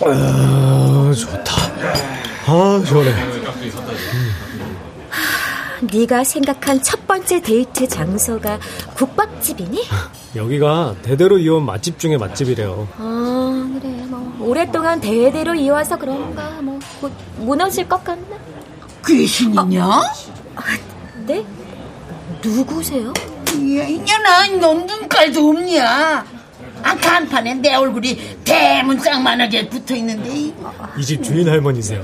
아, 0.00 1.12
좋다. 1.16 1.52
아, 2.46 2.82
시원해. 2.86 3.12
네가 5.82 6.24
생각한 6.24 6.82
첫 6.82 7.06
번째 7.06 7.40
데이트 7.40 7.86
장소가 7.88 8.58
국밥집이니? 8.94 9.84
여기가 10.36 10.96
대대로 11.02 11.38
이어온 11.38 11.64
맛집 11.64 11.98
중에 11.98 12.16
맛집이래요. 12.16 12.88
아, 12.98 13.70
그래, 13.80 13.88
뭐 14.08 14.36
오랫동안 14.40 15.00
대대로 15.00 15.54
이어와서 15.54 15.96
그런가, 15.98 16.60
뭐 16.62 16.78
곧 17.00 17.12
무너질 17.38 17.88
것 17.88 18.02
같나? 18.02 18.36
귀신이냐? 19.06 19.86
네? 21.26 21.44
누구세요? 22.42 23.08
야, 23.08 23.84
이년아, 23.84 24.46
넌 24.60 24.86
눈깔도 24.86 25.48
없냐? 25.48 26.24
아, 26.82 26.94
간판에 26.96 27.54
내 27.54 27.74
얼굴이 27.74 28.16
대문짝만하게 28.44 29.68
붙어 29.68 29.94
있는데. 29.96 30.30
이 30.98 31.02
집 31.04 31.22
주인 31.22 31.48
할머니세요. 31.48 32.02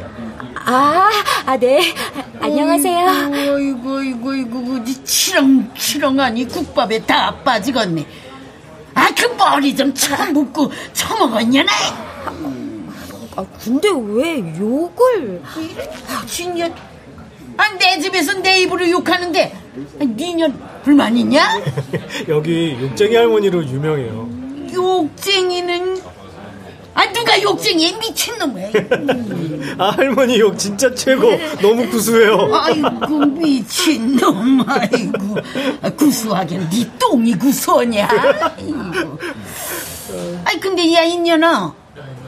아, 0.66 1.10
아, 1.44 1.56
네. 1.58 1.94
안녕하세요. 2.40 3.30
어이구, 3.52 3.98
어이구, 3.98 4.30
어이구, 4.30 4.76
어디 4.80 5.04
치렁치렁하니 5.04 6.48
국밥에 6.48 7.00
다 7.04 7.36
빠지겠네. 7.44 8.06
아, 8.94 9.08
그 9.14 9.26
머리 9.36 9.76
좀 9.76 9.92
쳐묶고 9.92 10.72
처먹었냐, 10.94 11.64
나? 11.64 11.72
아, 13.36 13.44
근데 13.62 13.88
왜 13.90 14.38
욕을? 14.58 15.42
아, 15.44 16.24
진년. 16.26 16.74
아, 17.56 17.68
내 17.78 17.98
집에서 18.00 18.32
내 18.34 18.62
입으로 18.62 18.88
욕하는데, 18.88 19.54
아, 20.00 20.04
니년 20.04 20.58
불만 20.82 21.16
있냐? 21.18 21.60
여기 22.28 22.76
욕쟁이 22.80 23.14
할머니로 23.16 23.64
유명해요. 23.66 24.28
욕쟁이는, 24.72 26.00
아, 26.94 27.12
누가 27.12 27.40
욕쟁이에 27.42 27.92
미친놈이야. 27.98 28.68
아, 29.78 29.90
할머니 29.90 30.38
욕 30.38 30.56
진짜 30.58 30.94
최고. 30.94 31.28
너무 31.60 31.88
구수해요. 31.88 32.54
아이고, 32.54 33.18
미친놈, 33.26 34.64
아이고. 34.68 35.36
아, 35.82 35.90
구수하긴 35.90 36.68
네 36.70 36.88
똥이 36.98 37.34
구수하냐? 37.38 38.08
아이고. 38.40 39.18
아이, 40.44 40.60
근데 40.60 40.94
야, 40.94 41.02
인년아. 41.02 41.74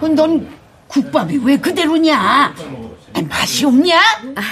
넌 0.01 0.49
국밥이 0.89 1.39
왜 1.45 1.57
그대로냐? 1.57 2.19
아, 2.19 3.23
맛이 3.29 3.65
없냐? 3.65 3.99
아, 4.35 4.43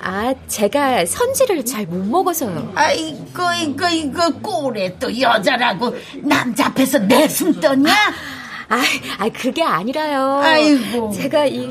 아, 0.00 0.34
제가 0.48 1.06
선지를 1.06 1.64
잘 1.64 1.86
못 1.86 2.04
먹어서요. 2.06 2.72
아이고, 2.74 3.42
이거, 3.62 3.88
이거, 3.88 4.30
꼴에 4.34 4.96
또 5.00 5.18
여자라고 5.18 5.96
남자 6.22 6.66
앞에서 6.66 6.98
내숭 7.00 7.58
떠냐? 7.60 7.90
아, 8.72 8.82
아, 9.18 9.28
그게 9.28 9.62
아니라요. 9.62 10.40
아이고. 10.42 11.12
제가 11.12 11.44
이. 11.46 11.70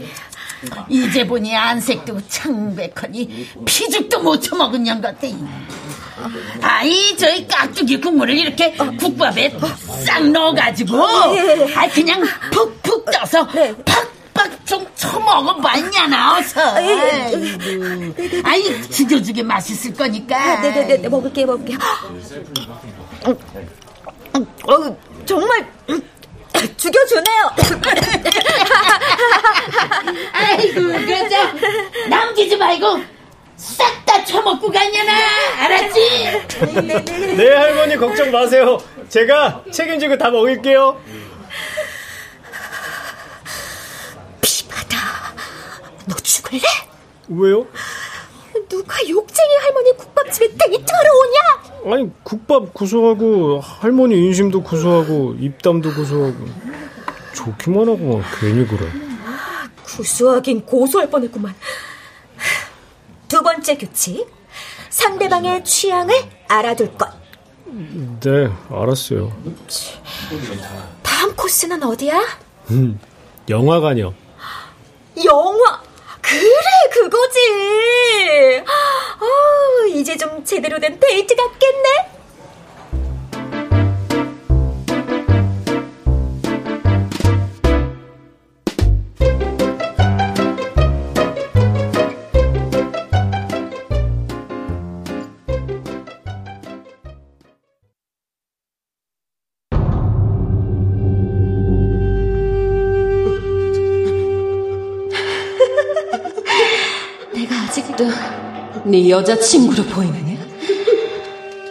이제 0.88 1.26
보니 1.26 1.58
안색도 1.58 2.28
창백하니 2.28 3.48
피죽도 3.66 4.20
못 4.22 4.40
처먹은 4.40 4.86
양 4.86 5.02
같아. 5.02 5.28
아이, 6.62 7.18
저희 7.18 7.48
깍두기 7.48 8.00
국물을 8.00 8.38
이렇게 8.38 8.72
국밥에 9.00 9.58
싹 10.06 10.30
넣어가지고, 10.30 11.04
아, 11.04 11.88
그냥 11.92 12.22
푹푹 12.52 13.10
떠서 13.10 13.48
팍팍 13.48 14.64
좀 14.68 14.86
처먹어봤냐, 14.94 16.06
나, 16.06 16.38
어서. 16.38 16.62
아이고. 16.76 18.14
아이, 18.44 18.82
죽여주게 18.92 19.42
맛있을 19.42 19.96
거니까. 19.96 20.62
네네네, 20.62 21.10
먹을게요, 21.10 21.48
먹을게요. 21.48 21.80
어, 24.68 24.98
정말 25.26 25.68
죽여주네요. 26.78 27.52
아이고, 30.34 30.82
그자 31.06 31.54
남기지 32.10 32.58
말고 32.58 33.04
싹 33.56 34.02
다 34.06 34.26
처먹고 34.26 34.72
가냐나, 34.72 35.14
알았지? 35.60 36.58
네, 37.38 37.56
할머니 37.56 37.96
걱정 37.96 38.30
마세요. 38.32 38.78
제가 39.08 39.64
책임지고 39.72 40.18
다 40.18 40.30
먹을게요. 40.32 41.02
피바다. 44.42 44.98
너 46.08 46.16
죽을래? 46.16 46.62
왜요? 47.30 47.68
누가 48.92 49.10
욕쟁이 49.10 49.56
할머니 49.62 49.96
국밥집에 49.96 50.48
데이트하러 50.48 51.10
오냐? 51.14 51.96
아니, 51.96 52.12
국밥 52.24 52.74
구수하고, 52.74 53.60
할머니 53.62 54.18
인심도 54.18 54.62
구수하고, 54.62 55.36
입담도 55.40 55.94
구수하고. 55.94 56.46
좋기만 57.34 57.88
하고, 57.88 58.22
괜히 58.40 58.68
그래. 58.68 58.92
구수하긴 59.84 60.66
고소할 60.66 61.10
뻔했구만. 61.10 61.56
두 63.30 63.42
번째 63.42 63.78
규칙. 63.78 64.28
상대방의 64.90 65.64
취향을 65.64 66.14
알아둘 66.50 66.98
것. 66.98 67.10
네, 68.20 68.52
알았어요. 68.70 69.32
다음 71.02 71.34
코스는 71.36 71.82
어디야? 71.82 72.22
음, 72.72 73.00
영화관이요. 73.50 74.14
영화. 75.24 75.81
그래, 76.32 76.90
그거지. 76.94 77.40
어, 79.20 79.86
이제 79.88 80.16
좀 80.16 80.44
제대로 80.46 80.80
된 80.80 80.98
데이트 81.00 81.36
같겠네. 81.36 82.11
네 108.92 109.10
여자친구로 109.10 109.86
보이느냐? 109.86 110.38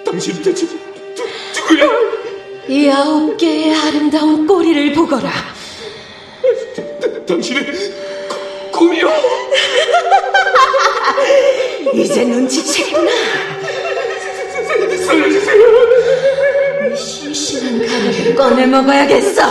당신 0.06 0.42
대체 0.42 0.64
누, 0.64 0.72
누구야? 1.54 1.86
이 2.66 2.88
아홉 2.88 3.36
개의 3.36 3.74
아름다운 3.74 4.46
꼬리를 4.46 4.94
보거라. 4.94 5.30
당신의 7.28 7.66
꿈이요? 8.72 9.10
이제 11.92 12.24
눈치채구나. 12.24 13.10
살려주세요. 15.04 15.66
이 16.90 16.96
신신한 16.96 17.86
가루를 17.86 18.34
꺼내 18.34 18.64
먹어야겠어. 18.64 19.42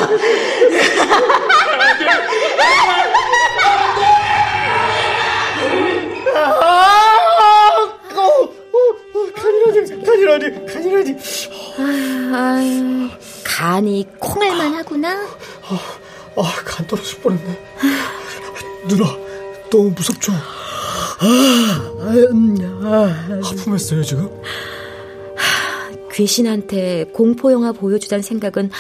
콩알만 14.90 15.16
하구나. 15.22 15.30
아, 16.36 16.54
간 16.66 16.88
떨어질 16.88 17.22
뻔했네. 17.22 17.60
누나, 18.88 19.06
너무 19.70 19.90
무섭죠? 19.92 20.32
하품했어요, 23.44 24.04
지금? 24.04 24.30
귀신한테 26.14 27.06
공포영화 27.14 27.72
보여주자는 27.72 28.24
생각은 28.24 28.72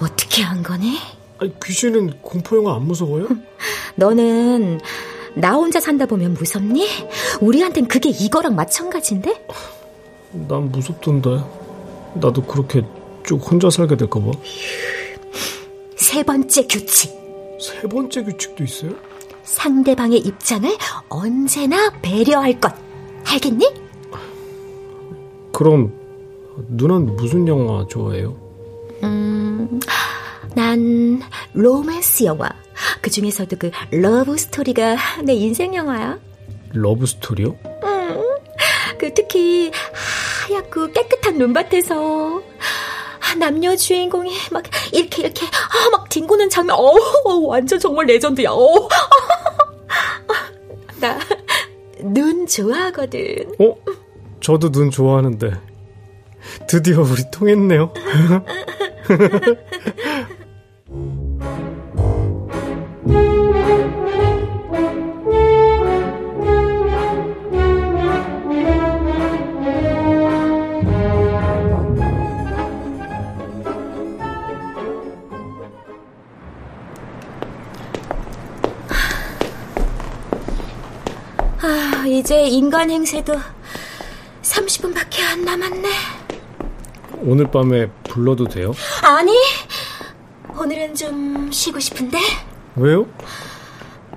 어떻게 0.00 0.42
한 0.42 0.62
거니? 0.62 0.98
아니, 1.38 1.54
귀신은 1.64 2.18
공포영화 2.20 2.74
안 2.76 2.82
무서워요? 2.82 3.28
너는 3.94 4.80
나 5.34 5.52
혼자 5.52 5.80
산다 5.80 6.06
보면 6.06 6.34
무섭니? 6.34 6.86
우리한텐 7.40 7.88
그게 7.88 8.10
이거랑 8.10 8.54
마찬가지인데? 8.54 9.46
난 10.48 10.70
무섭던데. 10.70 11.30
나도 12.14 12.42
그렇게 12.42 12.82
쭉 13.24 13.36
혼자 13.50 13.70
살게 13.70 13.96
될까 13.96 14.20
봐. 14.20 14.30
세 16.12 16.22
번째 16.22 16.66
규칙. 16.66 17.10
세 17.58 17.88
번째 17.88 18.22
규칙도 18.22 18.64
있어요? 18.64 18.90
상대방의 19.44 20.18
입장을 20.18 20.70
언제나 21.08 21.88
배려할 22.02 22.60
것. 22.60 22.70
알겠니? 23.24 23.66
그럼 25.54 25.90
누난 26.68 27.16
무슨 27.16 27.48
영화 27.48 27.86
좋아해요? 27.88 28.36
음, 29.04 29.80
난 30.54 31.22
로맨스 31.54 32.24
영화. 32.24 32.50
그 33.00 33.08
중에서도 33.08 33.56
그 33.58 33.70
러브 33.90 34.36
스토리가 34.36 34.98
내 35.24 35.32
인생 35.32 35.74
영화야. 35.74 36.18
러브 36.74 37.06
스토리요? 37.06 37.56
음, 37.84 38.22
그 38.98 39.14
특히 39.14 39.70
하얗고 40.46 40.92
깨끗한 40.92 41.38
눈밭에서 41.38 42.42
남녀 43.38 43.74
주인공이 43.76 44.32
막 44.50 44.64
이렇게 44.92 45.22
이렇게 45.22 45.46
아, 45.46 45.90
막 45.90 46.08
뒹구는 46.08 46.50
장면. 46.50 46.76
어, 46.76 46.92
완전 47.46 47.78
정말 47.78 48.06
레전드야. 48.06 48.50
어. 48.50 48.88
나 51.00 51.18
눈 52.04 52.48
좋아하거든. 52.48 53.54
어? 53.60 53.76
저도 54.40 54.72
눈 54.72 54.90
좋아하는데 54.90 55.52
드디어 56.66 57.00
우리 57.02 57.22
통했네요. 57.30 57.92
인간 82.52 82.90
행세도 82.90 83.32
30분밖에 84.42 85.22
안 85.22 85.42
남았네. 85.42 85.88
오늘 87.22 87.50
밤에 87.50 87.88
불러도 88.04 88.46
돼요? 88.46 88.74
아니, 89.02 89.32
오늘은 90.60 90.94
좀 90.94 91.50
쉬고 91.50 91.80
싶은데? 91.80 92.18
왜요? 92.76 93.06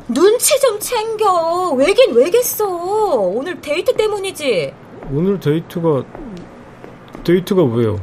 눈치 0.10 0.60
좀 0.60 0.78
챙겨. 0.82 1.70
왜긴 1.78 2.14
왜겠어. 2.14 2.68
오늘 2.68 3.62
데이트 3.62 3.96
때문이지. 3.96 4.74
오늘 5.12 5.40
데이트가 5.40 6.04
데이트가 7.24 7.64
왜요? 7.64 8.02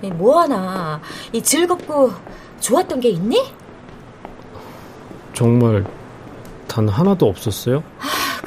이 0.00 0.08
뭐하나. 0.08 0.98
이 1.34 1.42
즐겁고 1.42 2.10
좋았던 2.60 3.00
게 3.00 3.10
있니? 3.10 3.52
정말 5.34 5.84
단 6.66 6.88
하나도 6.88 7.28
없었어요? 7.28 7.84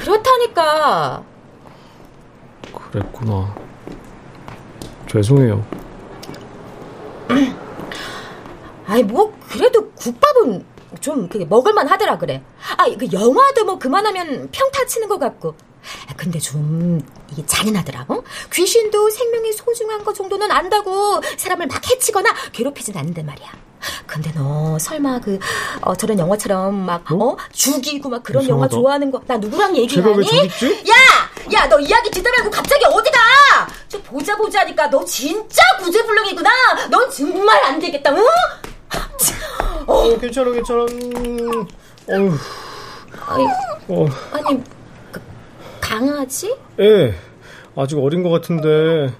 아, 0.04 0.06
그렇다니까. 0.06 1.24
그랬구나. 2.90 3.54
죄송해요. 5.10 5.64
아이 8.86 9.02
뭐 9.02 9.34
그래도 9.48 9.90
국밥은 9.92 10.64
좀 11.00 11.26
그게 11.28 11.46
먹을만 11.46 11.88
하더라 11.88 12.18
그래. 12.18 12.42
아, 12.76 12.84
그 12.98 13.08
영화도 13.10 13.64
뭐 13.64 13.78
그만하면 13.78 14.50
평타 14.52 14.84
치는 14.86 15.08
것 15.08 15.18
같고. 15.18 15.54
아, 16.08 16.14
근데 16.16 16.38
좀 16.38 17.00
이게 17.32 17.44
잔인하더라. 17.46 18.04
어? 18.08 18.22
귀신도 18.52 19.08
생명이 19.10 19.52
소중한 19.52 20.04
것 20.04 20.14
정도는 20.14 20.50
안다고 20.50 21.20
사람을 21.38 21.66
막 21.66 21.90
해치거나 21.90 22.30
괴롭히진 22.52 22.96
않는데 22.96 23.22
말이야. 23.22 23.48
근데 24.06 24.32
너 24.34 24.78
설마 24.78 25.20
그 25.20 25.38
어, 25.80 25.94
저런 25.94 26.18
영화처럼 26.18 26.74
막 26.74 27.10
어? 27.12 27.36
죽이고 27.52 28.08
막 28.08 28.22
그런 28.22 28.48
영화. 28.48 28.68
좋아하는 28.68 29.10
거 29.10 29.22
나 29.26 29.36
누구랑 29.38 29.76
얘기하니? 29.76 30.26
야! 30.88 31.52
야, 31.52 31.68
너 31.68 31.78
이야기 31.80 32.10
듣다 32.10 32.30
말고 32.30 32.50
갑자기 32.50 32.84
어디가? 32.84 33.18
저 33.88 33.98
보자 34.02 34.36
보자 34.36 34.60
하니까 34.60 34.88
너 34.90 35.04
진짜 35.04 35.62
구제불능이구나. 35.80 36.50
넌 36.90 37.10
정말 37.10 37.62
안 37.64 37.78
되겠다. 37.78 38.12
응? 38.14 38.24
어, 39.86 40.18
괜찮아, 40.18 40.50
괜찮아. 40.52 40.82
음, 40.84 41.66
어휴, 42.08 42.38
아니, 43.26 43.46
어, 43.88 44.06
아니 44.32 44.62
그, 45.12 45.20
강아지? 45.80 46.54
예. 46.80 47.14
아직 47.76 47.98
어린 47.98 48.22
것 48.22 48.30
같은데 48.30 49.12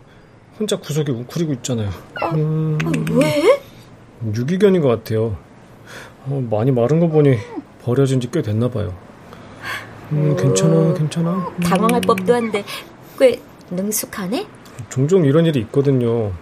혼자 0.59 0.77
구석에 0.77 1.11
웅크리고 1.13 1.53
있잖아요. 1.55 1.91
음, 2.35 2.79
왜? 3.11 3.54
유기견인 4.35 4.81
것 4.83 4.89
같아요. 4.89 5.37
어, 6.27 6.47
많이 6.51 6.71
마른 6.73 7.01
거 7.01 7.09
보니 7.09 7.37
버려진 7.83 8.21
지 8.21 8.31
꽤 8.31 8.43
됐나 8.43 8.69
봐요. 8.69 8.95
음, 10.13 10.37
괜찮아, 10.37 10.93
괜찮아. 10.95 11.31
음. 11.33 11.61
당황할 11.63 12.01
법도 12.03 12.35
한데 12.35 12.65
꽤 13.19 13.41
능숙하네? 13.71 14.47
종종 14.91 15.25
이런 15.25 15.47
일이 15.47 15.61
있거든요. 15.61 16.33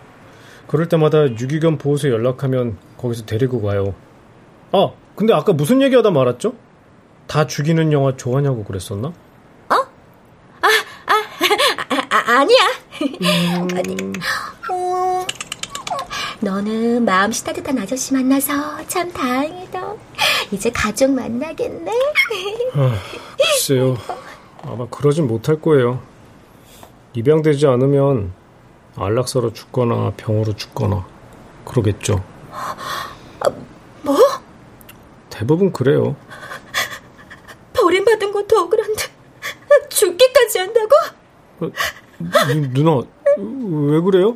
그럴 0.66 0.88
때마다 0.88 1.25
유기견 1.27 1.79
보호소에 1.79 2.11
연락하면 2.11 2.77
거기서 2.99 3.25
데리고 3.27 3.61
가요. 3.62 3.95
아, 4.73 4.90
근데 5.16 5.33
아까 5.35 5.53
무슨 5.53 5.83
얘기하다 5.83 6.11
말았죠? 6.11 6.55
다 7.27 7.47
죽이는 7.47 7.92
영화 7.92 8.16
좋아하냐고 8.16 8.64
그랬었나? 8.64 9.12
아, 9.68 9.77
아니야. 12.27 12.59
아니, 13.75 13.95
어, 13.95 14.12
너는 16.42 17.05
마음씨 17.05 17.44
따뜻한 17.44 17.78
아저씨 17.78 18.12
만나서 18.14 18.87
참 18.88 19.12
다행이다. 19.12 19.94
이제 20.50 20.70
가족 20.70 21.12
만나겠네. 21.12 21.92
아, 22.74 22.94
글쎄요. 23.38 23.96
아마 24.62 24.87
그러진 24.88 25.28
못할 25.28 25.61
거예요. 25.61 26.02
입양되지 27.14 27.66
않으면 27.66 28.33
안락사로 28.96 29.52
죽거나 29.52 30.12
병으로 30.16 30.55
죽거나 30.57 31.07
그러겠죠. 31.64 32.24
뭐? 34.02 34.16
대부분 35.31 35.72
그래요. 35.72 36.16
버림받은 37.72 38.33
것도 38.33 38.59
억울한데 38.62 39.02
죽기까지 39.90 40.59
한다고? 40.59 40.88
어, 41.61 41.70
누- 42.18 42.83
누나, 42.83 43.02
왜 43.37 44.00
그래요? 44.00 44.35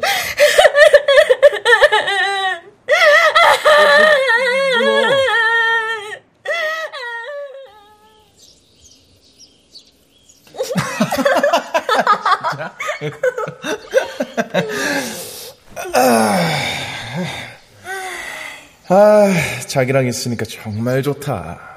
아, 18.89 19.33
자기랑 19.67 20.07
있으니까 20.07 20.45
정말 20.45 21.03
좋다. 21.03 21.77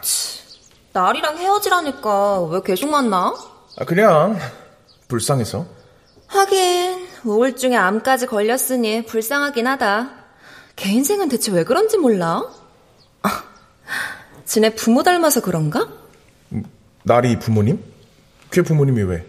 나리랑 0.93 1.37
헤어지라니까 1.37 2.41
왜 2.43 2.61
계속 2.63 2.89
만나? 2.89 3.33
아, 3.77 3.85
그냥 3.85 4.37
불쌍해서. 5.07 5.65
하긴 6.27 7.07
우울증에 7.23 7.75
암까지 7.75 8.27
걸렸으니 8.27 9.05
불쌍하긴 9.05 9.65
하다. 9.67 10.09
걔 10.75 10.91
인생은 10.91 11.29
대체 11.29 11.51
왜 11.51 11.63
그런지 11.63 11.97
몰라? 11.97 12.43
아, 13.23 13.43
지네 14.45 14.75
부모 14.75 15.01
닮아서 15.03 15.41
그런가? 15.41 15.87
나리 17.03 17.39
부모님? 17.39 17.83
걔 18.51 18.61
부모님이 18.61 19.03
왜? 19.03 19.25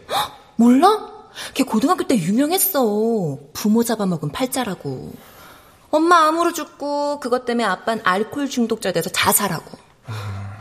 몰라? 0.57 1.09
걔 1.55 1.65
고등학교 1.65 2.07
때 2.07 2.17
유명했어. 2.17 3.39
부모 3.53 3.85
잡아먹은 3.85 4.31
팔자라고. 4.33 5.13
엄마 5.91 6.29
암으로 6.29 6.53
죽고 6.53 7.21
그것 7.21 7.45
때문에 7.45 7.65
아빠는 7.65 8.03
알코올 8.05 8.49
중독자 8.49 8.93
돼서 8.93 9.11
자살하고. 9.11 9.79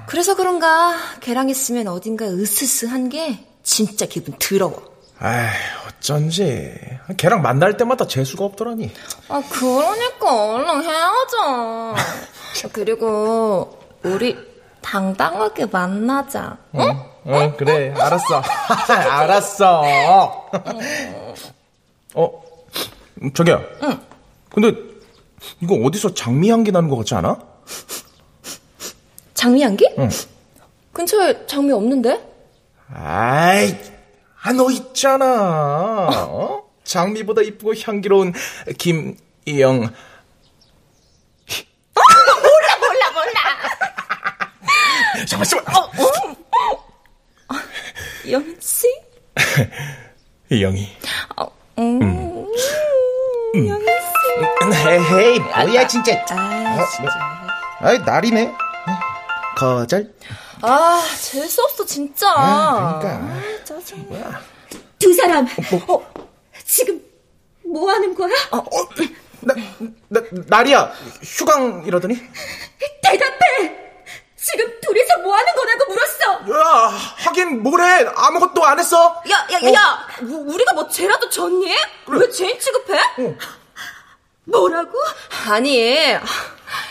그래서 0.07 0.35
그런가 0.35 0.95
걔랑 1.21 1.49
있으면 1.49 1.87
어딘가 1.87 2.25
으스스한 2.25 3.09
게 3.09 3.45
진짜 3.63 4.05
기분 4.07 4.35
더러워. 4.39 4.89
아이, 5.19 5.47
어쩐지. 5.87 6.73
걔랑 7.17 7.41
만날 7.41 7.77
때마다 7.77 8.07
재수가 8.07 8.43
없더라니. 8.45 8.91
아 9.27 9.43
그러니까 9.49 10.53
얼른 10.53 10.83
헤어져. 10.83 11.95
그리고 12.71 13.77
우리 14.03 14.35
당당하게 14.81 15.65
만나자. 15.67 16.57
응? 16.75 16.81
응, 16.81 17.03
그래. 17.57 17.93
알았어. 17.97 18.41
알았어. 19.09 19.81
어, 22.15 22.43
저기야. 23.33 23.61
응. 23.83 23.99
근데 24.49 24.73
이거 25.61 25.75
어디서 25.75 26.13
장미 26.13 26.49
향기 26.49 26.71
나는 26.71 26.89
것 26.89 26.97
같지 26.97 27.15
않아? 27.15 27.37
장미 29.33 29.61
향기? 29.63 29.87
응. 29.97 30.09
근처에 30.93 31.45
장미 31.45 31.71
없는데? 31.71 32.19
아이, 32.93 33.75
아, 34.41 34.51
너 34.53 34.69
있잖아. 34.71 36.07
어? 36.09 36.63
장미보다 36.83 37.41
이쁘고 37.43 37.73
향기로운 37.75 38.33
김이영. 38.77 39.81
몰라 41.95 42.77
몰라 42.79 43.11
몰라. 43.13 43.39
잠깐만, 45.27 45.43
잠깐만. 45.45 45.75
어, 45.75 45.85
어. 45.85 45.88
영씨? 48.31 48.87
이영이. 50.49 50.87
음. 51.79 52.45
헤이, 53.55 55.39
뭐야, 55.39 55.87
진짜. 55.87 56.23
아, 56.29 56.85
아이, 57.79 57.97
날이네. 57.99 58.53
거절. 59.57 60.13
아, 60.61 61.01
재수 61.21 61.61
없어 61.63 61.85
진짜. 61.85 62.29
아, 62.35 62.99
그러니까. 62.99 63.25
아, 63.25 63.63
짜증나. 63.63 64.41
두 64.99 65.13
사람 65.13 65.45
어, 65.87 66.05
지금 66.65 67.01
뭐 67.65 67.89
하는 67.89 68.13
거야? 68.13 68.33
나, 69.41 69.55
나, 70.09 70.21
날이야. 70.47 70.91
휴강이라더니? 71.23 72.15
대답해! 73.01 73.75
지금 74.35 74.65
둘이서 74.81 75.19
뭐 75.19 75.33
하는 75.35 75.55
하긴 77.49 77.63
뭐래. 77.63 78.05
아무것도 78.15 78.63
안 78.65 78.79
했어. 78.79 79.21
야, 79.29 79.47
야, 79.51 79.59
야, 79.63 79.73
야, 79.73 80.07
우- 80.21 80.53
우리가 80.53 80.73
뭐 80.73 80.87
죄라도 80.87 81.29
졌니? 81.29 81.73
왜 82.07 82.29
죄인 82.29 82.59
취급해? 82.59 82.99
뭐라고? 84.45 84.91
아니, 85.49 85.77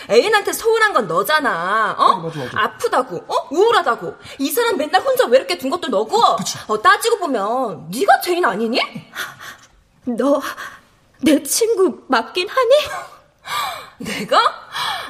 애인한테 0.09 0.53
서운한 0.53 0.93
건 0.93 1.07
너잖아. 1.07 1.95
어? 1.97 2.31
아프다고, 2.55 3.17
어? 3.27 3.47
우울하다고. 3.51 4.15
이 4.39 4.51
사람 4.51 4.77
맨날 4.77 5.01
혼자 5.01 5.25
외롭게 5.25 5.57
둔 5.57 5.69
것도 5.69 5.87
너고. 5.89 6.17
어, 6.67 6.81
따지고 6.81 7.17
보면 7.19 7.89
네가 7.91 8.21
죄인 8.21 8.45
아니니? 8.45 8.79
너 10.05 10.41
내 11.21 11.43
친구 11.43 12.01
맞긴 12.07 12.47
하니? 12.47 12.69
내가? 13.97 14.39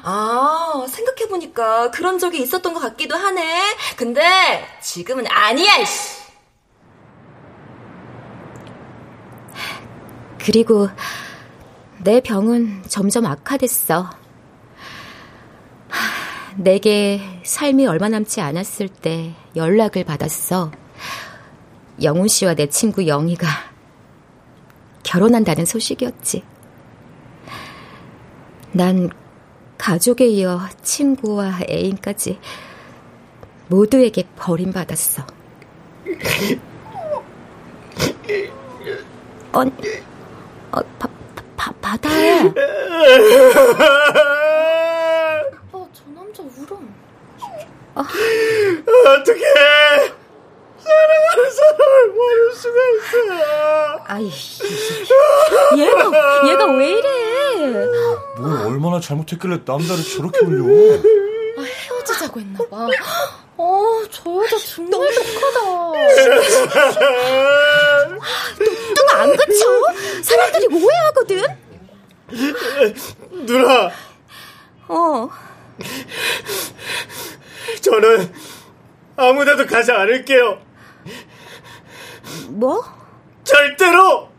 아, 0.04 0.86
생각해보니까 0.90 1.92
그런 1.92 2.18
적이 2.20 2.42
있었던 2.42 2.74
것 2.74 2.80
같기도 2.80 3.16
하네. 3.16 3.76
근데 3.96 4.68
지금은 4.82 5.28
아니야, 5.28 5.78
이씨. 5.78 6.20
그리고 10.40 10.90
내 12.00 12.22
병은 12.22 12.84
점점 12.88 13.26
악화됐어. 13.26 14.10
내게 16.58 17.22
삶이 17.44 17.86
얼마 17.86 18.10
남지 18.10 18.42
않았을 18.42 18.88
때 18.88 19.36
연락을 19.56 20.06
받았어. 20.06 20.72
영훈 22.02 22.28
씨와 22.30 22.54
내 22.56 22.68
친구 22.68 23.06
영희가 23.06 23.48
결혼한다는 25.04 25.66
소식이었지. 25.66 26.44
난 28.72 29.10
가족에 29.78 30.28
이어 30.28 30.60
친구와 30.84 31.60
애인까지 31.68 32.40
모두에게 33.68 34.24
버림받았어. 34.36 35.24
어, 39.54 39.62
어 39.62 40.82
바, 41.00 41.10
바, 41.58 41.72
바다야. 41.82 42.44
어, 45.72 45.90
저 45.94 46.04
남자 46.14 46.44
울어. 46.44 46.80
어. 47.96 48.04
어떻게 49.18 49.44
사랑하는 50.90 51.52
사람을 51.52 52.14
버릴 52.16 52.52
수가 52.56 52.78
있어? 52.96 53.16
아이, 54.08 54.32
얘가 55.78 56.02
얘가 56.50 56.66
왜 56.74 56.92
이래? 56.94 57.86
뭘 58.38 58.68
얼마나 58.68 59.00
잘못했길래 59.00 59.60
남자를 59.66 60.04
저렇게 60.04 60.40
울려? 60.46 60.96
아, 61.58 61.62
헤어지자고 61.62 62.40
했나 62.40 62.58
봐. 62.70 62.88
어, 63.58 64.02
저 64.10 64.32
여자 64.42 64.58
정말 64.58 65.10
독하다. 65.14 65.60
누가 68.96 69.22
안 69.22 69.36
그쳐? 69.36 69.66
사람들이 70.24 70.68
오해하거든. 70.74 71.44
누나. 73.46 73.92
어. 74.88 75.30
저는 77.82 78.34
아무데도 79.18 79.66
가지 79.66 79.92
않을게요. 79.92 80.60
뭐? 82.60 82.84
절대로! 83.46 84.30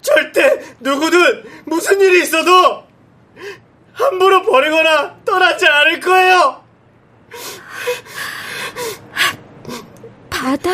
절대 0.00 0.74
누구든 0.78 1.44
무슨 1.64 2.00
일이 2.00 2.22
있어도 2.22 2.84
함부로 3.92 4.42
버리거나 4.42 5.16
떠나지 5.24 5.66
않을 5.66 5.98
거예요! 5.98 6.64
바다 10.30 10.70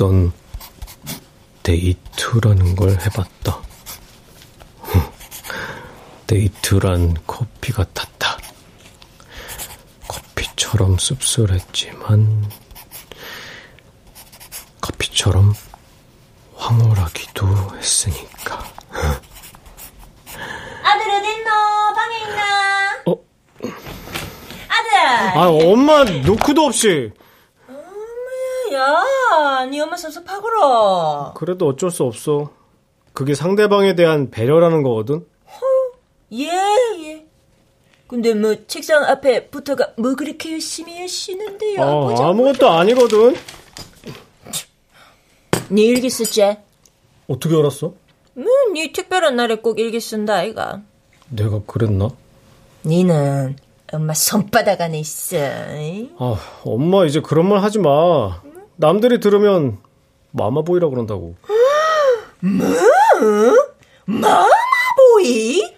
듣던 0.00 0.32
데이트라는 1.62 2.74
걸 2.74 2.92
해봤다. 2.92 3.60
데이트란 6.26 7.18
커피 7.26 7.70
같았다. 7.72 8.38
커피처럼 10.08 10.96
씁쓸했지만 10.96 12.50
커피처럼 14.80 15.52
황홀하기도 16.56 17.76
했으니까. 17.76 18.64
아들 20.82 21.10
어딨노? 21.10 21.50
방에 21.94 22.18
있나? 22.20 23.02
어? 23.06 23.16
아들! 24.68 25.38
아, 25.38 25.48
엄마 25.50 26.04
노크도 26.04 26.64
없이. 26.64 27.12
야, 28.80 29.66
네 29.66 29.80
엄마 29.80 29.96
섭섭하구러. 29.96 31.34
그래도 31.36 31.68
어쩔 31.68 31.90
수 31.90 32.04
없어. 32.04 32.50
그게 33.12 33.34
상대방에 33.34 33.94
대한 33.94 34.30
배려라는 34.30 34.82
거거든. 34.82 35.26
예, 36.32 36.46
예. 36.46 37.26
근데 38.06 38.34
뭐 38.34 38.54
책상 38.66 39.04
앞에 39.04 39.48
붙어가 39.50 39.92
뭐 39.98 40.14
그렇게 40.14 40.52
열심히 40.52 40.98
하시는데요? 41.00 41.82
아, 41.82 42.28
아무것도 42.28 42.68
아니거든. 42.68 43.34
네 45.68 45.82
일기 45.82 46.08
쓰지? 46.10 46.56
어떻게 47.28 47.56
알았어? 47.56 47.92
뭐, 48.34 48.46
네 48.74 48.90
특별한 48.92 49.36
날에 49.36 49.56
꼭 49.56 49.78
일기 49.78 50.00
쓴다, 50.00 50.36
아이가. 50.36 50.82
내가 51.28 51.60
그랬나? 51.66 52.10
니는 52.84 53.56
엄마 53.92 54.14
손바닥 54.14 54.80
안에 54.80 54.98
있어. 55.00 55.36
잉? 55.76 56.14
아, 56.18 56.36
엄마 56.64 57.04
이제 57.04 57.20
그런 57.20 57.48
말 57.48 57.62
하지 57.62 57.78
마. 57.78 58.40
남들이 58.80 59.20
들으면 59.20 59.78
마마보이라 60.32 60.88
그런다고. 60.88 61.34
뭐? 62.40 62.66
마마보이? 64.06 65.74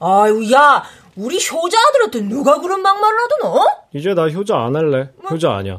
아유, 0.00 0.52
야, 0.52 0.82
우리 1.14 1.36
효자들한테 1.36 2.22
누가 2.22 2.60
그런 2.60 2.82
막말을 2.82 3.16
하더노? 3.22 3.66
이제 3.94 4.14
나 4.14 4.28
효자 4.28 4.58
안 4.58 4.74
할래. 4.74 5.10
효자 5.30 5.52
아니야. 5.54 5.74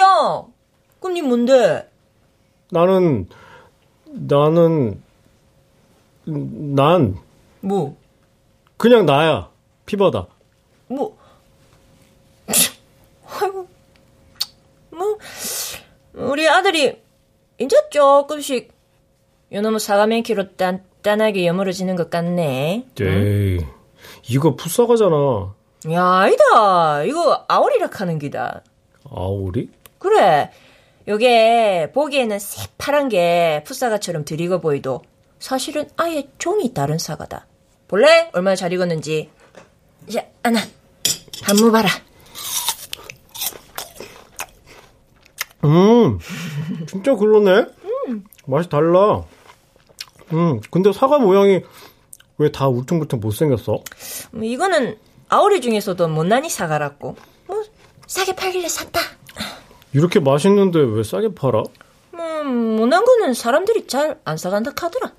야, 0.00 0.42
그럼 1.00 1.14
니 1.14 1.22
뭔데? 1.22 1.88
나는 2.72 3.28
나는 4.06 5.00
난 6.24 7.16
뭐? 7.60 7.96
그냥 8.76 9.06
나야. 9.06 9.48
피버다. 9.86 10.26
뭐? 10.88 11.16
아이고, 13.40 13.68
뭐, 14.90 15.18
우리 16.30 16.48
아들이 16.48 17.00
이제 17.58 17.76
조금씩 17.90 18.72
요놈의 19.52 19.80
사과맨키로 19.80 20.56
단단하게 20.56 21.46
여물어지는 21.46 21.96
것 21.96 22.10
같네. 22.10 22.86
에이, 23.00 23.60
이거 24.28 24.56
풋사과잖아. 24.56 25.54
야, 25.90 26.04
아니다. 26.04 27.02
이거 27.04 27.44
아오리락 27.48 28.00
하는 28.00 28.18
기다. 28.18 28.62
아오리? 29.10 29.70
그래. 29.98 30.50
요게 31.08 31.90
보기에는 31.92 32.38
새파란 32.38 33.08
게 33.08 33.64
풋사과처럼 33.66 34.24
드리고 34.24 34.60
보이도 34.60 35.02
사실은 35.40 35.88
아예 35.96 36.28
종이 36.38 36.72
다른 36.72 36.98
사과다. 36.98 37.46
볼래? 37.88 38.30
얼마나 38.32 38.54
잘 38.54 38.72
익었는지. 38.72 39.28
자, 40.10 40.24
하나. 40.42 40.60
한무 41.42 41.72
봐라. 41.72 41.88
음, 45.64 46.18
진짜 46.86 47.14
그러네. 47.14 47.66
맛이 48.46 48.68
달라. 48.68 49.22
음, 50.32 50.60
근데 50.70 50.92
사과 50.92 51.18
모양이 51.18 51.62
왜 52.38 52.50
다 52.50 52.66
울퉁불퉁 52.68 53.20
못생겼어? 53.20 53.78
뭐 54.32 54.42
이거는 54.44 54.98
아오리 55.28 55.60
중에서도 55.60 56.08
못난이 56.08 56.48
사과라고. 56.48 57.16
뭐 57.46 57.62
싸게 58.06 58.34
팔길래 58.34 58.68
샀다. 58.68 59.00
이렇게 59.92 60.18
맛있는데 60.20 60.80
왜 60.80 61.02
싸게 61.02 61.34
팔아? 61.34 61.62
음, 62.14 62.76
못난 62.76 63.04
거는 63.04 63.34
사람들이 63.34 63.86
잘 63.86 64.18
안 64.24 64.36
사간다 64.36 64.72
카더라. 64.72 65.12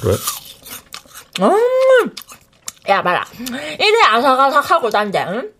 그래? 0.00 0.14
음, 1.42 2.10
야, 2.88 3.02
봐라. 3.02 3.24
이래 3.78 4.00
아삭아삭하고 4.08 4.90
단데, 4.90 5.24
응? 5.28 5.52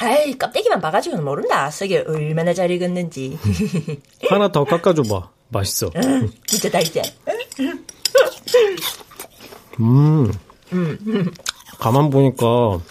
아이, 0.00 0.36
껍데기만 0.36 0.80
봐가지고는 0.80 1.24
모른다. 1.24 1.70
썩이 1.70 1.96
얼마나 1.98 2.52
잘 2.54 2.70
익었는지. 2.70 3.38
하나 4.30 4.50
더 4.50 4.64
깎아줘봐. 4.64 5.30
맛있어. 5.48 5.90
응, 5.96 6.30
진짜 6.46 6.70
달지? 6.70 7.02
음, 9.80 10.30
음, 10.72 11.32
가만 11.78 12.10
보니까 12.10 12.46
어. 12.46 12.82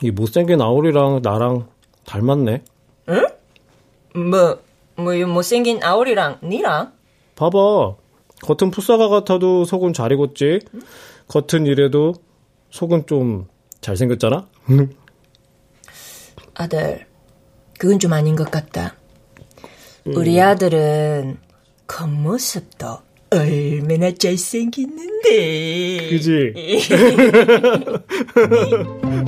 이 0.00 0.10
못생긴 0.10 0.60
아오리랑 0.60 1.20
나랑 1.22 1.68
닮았네. 2.06 2.62
응? 3.10 3.26
뭐, 4.30 4.58
뭐, 4.96 5.14
이 5.14 5.24
못생긴 5.24 5.82
아오리랑 5.82 6.38
니랑? 6.42 6.92
봐봐. 7.36 7.96
겉은 8.42 8.70
풋사과 8.70 9.08
같아도 9.08 9.64
속은 9.64 9.92
잘 9.92 10.12
익었지. 10.12 10.60
겉은 11.28 11.66
이래도 11.66 12.14
속은 12.70 13.06
좀 13.06 13.46
잘생겼잖아. 13.80 14.46
아들, 16.54 17.06
그건 17.78 17.98
좀 17.98 18.12
아닌 18.12 18.36
것 18.36 18.50
같다. 18.50 18.96
우리 20.06 20.40
아들은 20.40 21.38
겉모습도 21.86 22.98
얼마나 23.30 24.12
잘생겼는데. 24.12 26.08
그지? 26.10 26.52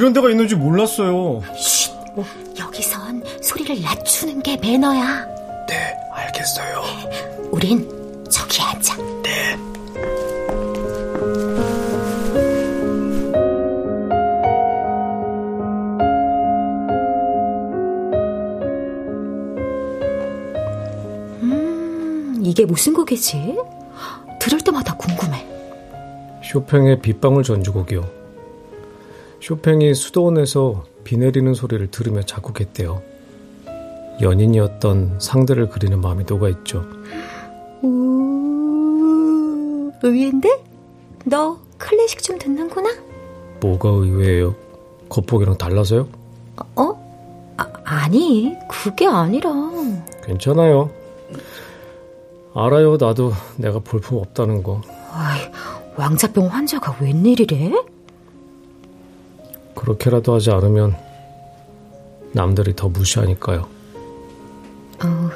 이런 0.00 0.14
데가 0.14 0.30
있는지 0.30 0.54
몰랐어요. 0.54 1.42
쉿! 1.58 1.92
여기선 2.58 3.22
소리를 3.42 3.82
낮추는 3.82 4.42
게 4.42 4.56
매너야. 4.56 5.26
네, 5.68 5.94
알겠어요. 6.14 6.82
우린 7.50 7.86
저기 8.30 8.62
앉아. 8.62 8.96
네. 9.22 9.56
음, 21.42 22.40
이게 22.42 22.64
무슨 22.64 22.94
곡이지? 22.94 23.58
들을 24.38 24.60
때마다 24.62 24.96
궁금해. 24.96 25.46
쇼팽의 26.42 27.00
빗방울 27.02 27.42
전주곡이요. 27.42 28.19
쇼팽이 29.40 29.94
수도원에서 29.94 30.84
비 31.04 31.16
내리는 31.16 31.54
소리를 31.54 31.90
들으며 31.90 32.22
작곡했대요. 32.22 33.02
연인이었던 34.20 35.16
상대를 35.18 35.70
그리는 35.70 35.98
마음이 36.00 36.24
녹아있죠. 36.28 36.84
우, 37.82 39.90
의외인데? 40.02 40.62
너 41.24 41.58
클래식 41.78 42.22
좀 42.22 42.38
듣는구나? 42.38 42.90
뭐가 43.60 43.88
의외예요? 43.88 44.54
겉보기랑 45.08 45.56
달라서요? 45.56 46.06
어? 46.76 47.54
아, 47.56 47.66
아니, 47.84 48.54
그게 48.68 49.06
아니라. 49.06 49.50
괜찮아요. 50.24 50.90
알아요, 52.54 52.96
나도 52.98 53.32
내가 53.56 53.78
볼품 53.78 54.18
없다는 54.18 54.62
거. 54.62 54.82
아이, 55.12 55.40
왕자병 55.96 56.48
환자가 56.48 56.96
웬일이래? 57.00 57.72
그렇게라도 59.80 60.34
하지 60.34 60.50
않으면 60.50 60.94
남들이 62.32 62.76
더 62.76 62.90
무시하니까요. 62.90 63.66
어, 65.02 65.30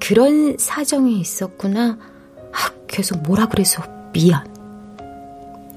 그런 0.00 0.56
사정이 0.58 1.20
있었구나. 1.20 1.96
아, 2.52 2.70
계속 2.88 3.22
뭐라 3.22 3.46
그래서 3.46 3.80
미안. 4.12 4.44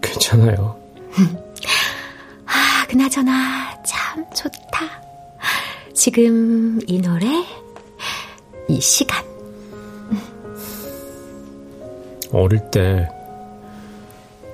괜찮아요. 0.01 0.75
아, 2.47 2.87
그나저나 2.89 3.83
참 3.83 4.25
좋다. 4.33 5.03
지금 5.93 6.79
이 6.87 6.99
노래, 6.99 7.27
이 8.67 8.81
시간. 8.81 9.23
어릴 12.31 12.59
때 12.71 13.07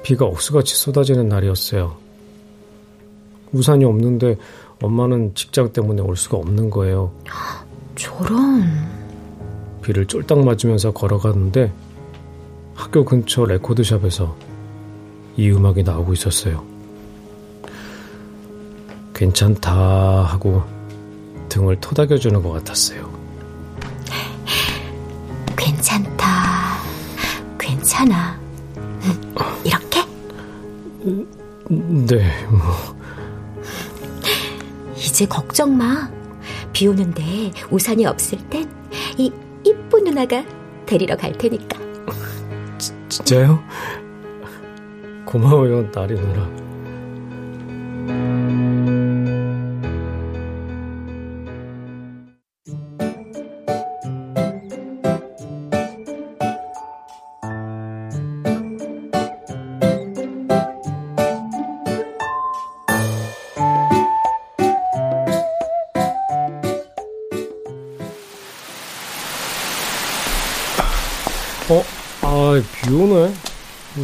비가 0.03 0.25
억수같이 0.25 0.75
쏟아지는 0.75 1.29
날이었어요. 1.29 2.06
우산이 3.51 3.85
없는데 3.85 4.37
엄마는 4.81 5.33
직장 5.35 5.71
때문에 5.73 6.01
올 6.01 6.15
수가 6.15 6.37
없는 6.37 6.69
거예요. 6.69 7.11
저런. 7.95 8.63
비를 9.81 10.05
쫄딱 10.05 10.43
맞으면서 10.43 10.91
걸어가는데 10.91 11.71
학교 12.75 13.03
근처 13.05 13.45
레코드샵에서 13.45 14.35
이 15.37 15.49
음악이 15.49 15.83
나오고 15.83 16.13
있었어요. 16.13 16.63
괜찮다 19.13 19.73
하고 20.23 20.61
등을 21.49 21.79
토닥여주는 21.79 22.41
것 22.43 22.51
같았어요. 22.51 23.09
괜찮다. 25.55 26.27
괜찮아. 27.57 28.39
이렇게? 29.63 30.01
네, 31.69 32.45
뭐. 32.49 32.96
이제 35.17 35.25
걱정 35.25 35.75
마. 35.75 36.07
비 36.71 36.87
오는데 36.87 37.51
우산이 37.71 38.05
없을 38.05 38.37
땐 38.49 38.69
이 39.17 39.31
이쁜 39.63 40.03
누나가 40.03 40.45
데리러 40.85 41.17
갈 41.17 41.31
테니까. 41.31 41.79
지, 42.77 42.93
진짜요? 43.09 43.59
고마워요, 45.25 45.89
나리 45.91 46.13
누나. 46.13 46.66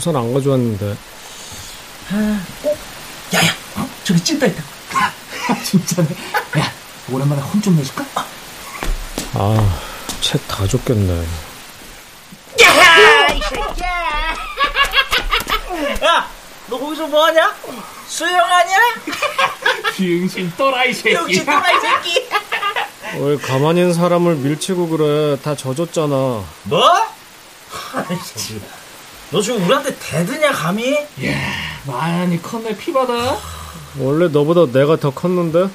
우산 0.03 0.17
안 0.17 0.33
가져왔는데. 0.33 0.97
아, 2.11 2.45
어? 2.65 2.77
야야, 3.33 3.51
어? 3.77 3.87
저기 4.03 4.19
찐따 4.21 4.47
있다. 4.47 4.61
진짜네. 5.63 6.09
야, 6.59 6.71
오랜만에 7.09 7.41
혼 7.41 7.61
좀 7.61 7.77
내줄까? 7.77 8.03
아, 9.35 9.79
책 10.19 10.45
다 10.45 10.67
줬겠네. 10.67 11.19
야, 12.63 13.27
이 13.33 13.39
새끼야. 13.49 13.87
야, 16.03 16.29
너 16.67 16.77
거기서 16.77 17.07
뭐하냐? 17.07 17.55
수영하냐? 18.09 18.77
비응신 19.95 20.51
또라이 20.57 20.93
새끼. 20.93 21.11
비응신 21.15 21.45
또라이 21.45 21.79
새끼. 21.79 22.27
왜 23.21 23.37
가만히 23.37 23.79
있는 23.79 23.93
사람을 23.93 24.35
밀치고 24.35 24.89
그래? 24.89 25.37
다 25.41 25.55
젖었잖아. 25.55 26.43
뭐? 26.63 27.07
아이씨, 27.93 28.59
너 29.33 29.41
지금 29.41 29.63
우리한테 29.65 29.95
대드냐 29.97 30.51
감히? 30.51 30.93
야, 30.95 31.35
많이 31.87 32.39
컸네 32.41 32.77
피바다. 32.77 33.35
원래 33.99 34.27
너보다 34.27 34.71
내가 34.71 34.95
더 34.95 35.09
컸는데? 35.09 35.69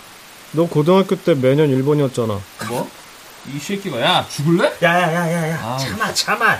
너 0.52 0.66
고등학교 0.66 1.16
때 1.16 1.34
매년 1.34 1.68
1번이었잖아. 1.68 2.38
뭐? 2.68 2.88
이 3.52 3.58
새끼가 3.58 4.00
야 4.00 4.26
죽을래? 4.30 4.72
야야야야야 4.82 5.56
아. 5.60 5.76
참아 5.76 6.12
참아 6.14 6.58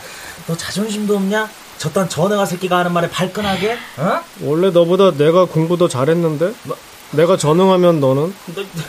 너 0.48 0.56
자존심도 0.56 1.16
없냐? 1.16 1.48
저딴 1.78 2.08
전애가 2.08 2.44
새끼가 2.46 2.78
하는 2.78 2.92
말에 2.92 3.08
발끈하게? 3.10 3.78
어? 3.98 4.20
원래 4.40 4.70
너보다 4.70 5.12
내가 5.12 5.44
공부 5.44 5.76
더 5.76 5.86
잘했는데? 5.88 6.52
내가 7.12 7.36
전응하면 7.36 8.00
너는? 8.00 8.34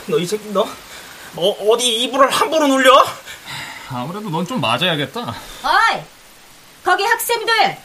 너 0.08 0.18
이 0.18 0.26
새끼 0.26 0.50
너 0.52 0.66
어, 1.36 1.50
어디 1.70 2.02
이불을 2.02 2.28
함부로 2.30 2.66
눌려? 2.66 3.04
아무래도 3.88 4.28
넌 4.30 4.44
좀 4.46 4.60
맞아야겠다. 4.60 5.20
어이! 5.20 6.00
거기 6.84 7.04
학생들! 7.04 7.76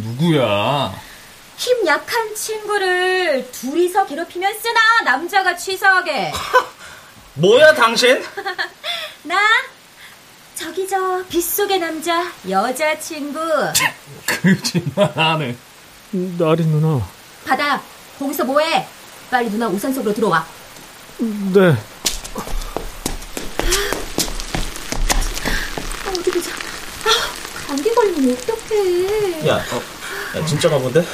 누구야? 0.00 0.94
힘 1.56 1.86
약한 1.86 2.34
친구를 2.34 3.50
둘이서 3.52 4.06
괴롭히면 4.06 4.58
쓰나? 4.60 4.80
남자가 5.04 5.56
치사하게. 5.56 6.32
뭐야 7.34 7.74
당신? 7.74 8.22
나? 9.24 9.38
저기 10.54 10.86
저 10.86 11.22
빗속의 11.28 11.78
남자 11.78 12.30
여자친구 12.48 13.38
거짓말 14.26 15.18
안 15.18 15.40
해. 15.42 15.56
나리 16.12 16.64
누나. 16.66 17.02
바다 17.46 17.80
거기서 18.18 18.44
뭐해? 18.44 18.86
빨리 19.30 19.48
누나 19.50 19.68
우산 19.68 19.92
속으로 19.94 20.12
들어와 20.12 20.44
네. 21.18 21.74
아, 26.06 26.10
어디 26.10 26.30
보자. 26.30 26.50
아, 27.70 27.74
감기 27.76 27.94
걸리면 27.94 28.36
어떡해. 28.36 29.46
야, 29.48 29.54
어, 29.56 30.38
야 30.38 30.46
진짜 30.46 30.68
가 30.68 30.78
본데? 30.78 31.04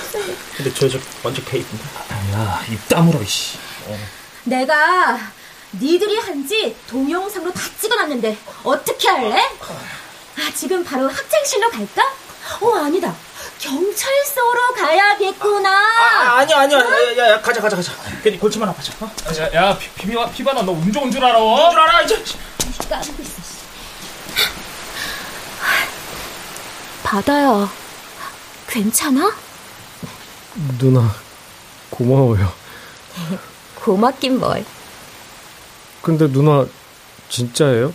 근데 0.56 0.72
저 0.72 0.86
여자 0.86 0.98
완전 1.22 1.44
페이크인데? 1.44 1.84
야, 2.32 2.64
입 2.70 2.88
다물어, 2.88 3.22
씨. 3.24 3.58
어. 3.86 3.98
내가 4.44 5.18
니들이 5.72 6.16
한 6.18 6.46
지 6.46 6.74
동영상으로 6.88 7.52
다 7.52 7.60
찍어놨는데 7.80 8.38
어떻게 8.62 9.08
할래? 9.08 9.34
아 9.36 10.52
지금 10.54 10.84
바로 10.84 11.08
학창실로 11.08 11.68
갈까? 11.70 12.02
어 12.60 12.74
아니다 12.76 13.12
경찰서로 13.58 14.74
가야겠구나 14.76 15.68
아, 15.70 16.36
아니야, 16.38 16.60
아니야. 16.60 16.78
야, 16.78 17.16
야, 17.18 17.30
야, 17.32 17.40
가자, 17.40 17.60
가자, 17.60 17.74
가자. 17.76 17.92
괜히 18.22 18.38
골치만 18.38 18.68
아파져. 18.68 18.92
어? 19.00 19.10
야, 19.38 19.52
야 19.70 19.76
피, 19.78 19.90
피바, 20.06 20.30
피바나 20.30 20.62
너운 20.62 20.92
좋은 20.92 21.10
줄 21.10 21.24
알아? 21.24 21.36
운줄 21.38 21.80
알아, 21.80 22.02
이제. 22.02 22.22
까먹고 22.88 23.22
있어 23.22 23.55
바다야, 27.06 27.70
괜찮아? 28.66 29.32
누나, 30.76 31.08
고마워요. 31.88 32.52
고맙긴 33.76 34.40
뭘. 34.40 34.64
근데 36.02 36.26
누나, 36.26 36.66
진짜예요? 37.28 37.94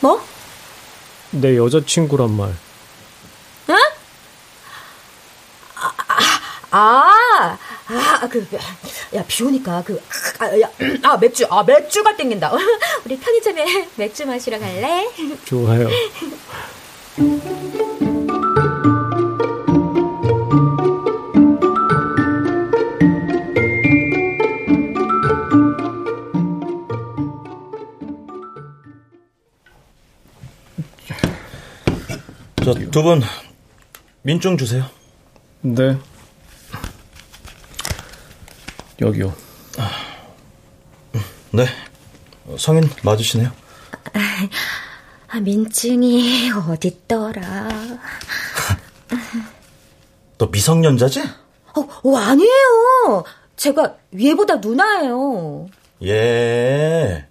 뭐? 0.00 0.22
내 1.30 1.56
여자친구란 1.56 2.36
말. 2.36 2.54
아, 6.74 7.58
아, 7.86 8.28
그, 8.28 8.46
야, 9.14 9.22
비 9.28 9.44
오니까, 9.44 9.82
그, 9.84 10.02
아, 10.38 10.58
야, 10.58 10.70
아, 11.02 11.18
맥주, 11.18 11.46
아, 11.50 11.62
맥주가 11.62 12.16
땡긴다. 12.16 12.50
우리 13.04 13.18
편의점에 13.18 13.88
맥주 13.96 14.24
마시러 14.24 14.58
갈래? 14.58 15.06
좋아요. 15.44 15.88
저두분 32.64 33.22
민증 34.22 34.56
주세요. 34.56 34.88
네. 35.60 35.98
여기요. 39.00 39.34
네. 41.52 41.66
성인 42.56 42.88
맞으시네요. 43.02 43.61
아, 45.34 45.40
민증이 45.40 46.50
어딨더라. 46.50 47.68
너 50.36 50.46
미성년자지? 50.46 51.22
어, 51.74 51.80
어, 52.04 52.16
아니에요. 52.16 53.24
제가 53.56 53.96
위에보다 54.10 54.56
누나예요. 54.56 55.68
예. 56.04 57.24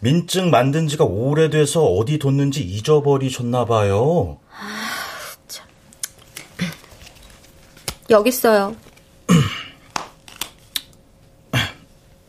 민증 0.00 0.50
만든 0.50 0.88
지가 0.88 1.04
오래돼서 1.04 1.84
어디 1.84 2.18
뒀는지 2.18 2.64
잊어버리셨나 2.64 3.64
봐요. 3.64 4.38
여기 8.10 8.28
있어요. 8.30 8.74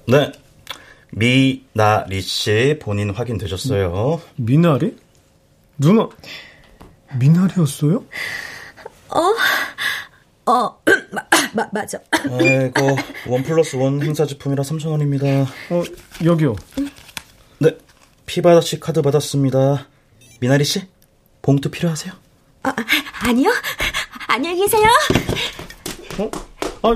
네. 0.05 0.31
미나리 1.09 2.21
씨 2.21 2.77
본인 2.79 3.09
확인되셨어요. 3.09 4.21
미나리? 4.35 5.06
누나, 5.77 6.09
미나리였어요? 7.19 8.03
어, 9.09 10.51
어, 10.51 10.81
마, 11.11 11.23
마, 11.53 11.69
맞아. 11.71 11.99
아이고, 12.11 12.97
원 13.27 13.43
플러스 13.43 13.75
원 13.75 14.01
행사 14.01 14.25
제품이라 14.25 14.63
3,000원입니다. 14.63 15.45
어, 15.71 15.83
여기요. 16.25 16.55
네. 17.59 17.77
피바다 18.25 18.61
씨 18.61 18.79
카드 18.79 19.01
받았습니다. 19.01 19.87
미나리 20.39 20.63
씨, 20.63 20.87
봉투 21.41 21.69
필요하세요? 21.69 22.13
아, 22.63 22.73
아니요. 23.27 23.51
안녕히 24.27 24.57
계세요. 24.61 24.87
어? 26.19 26.31
아, 26.83 26.93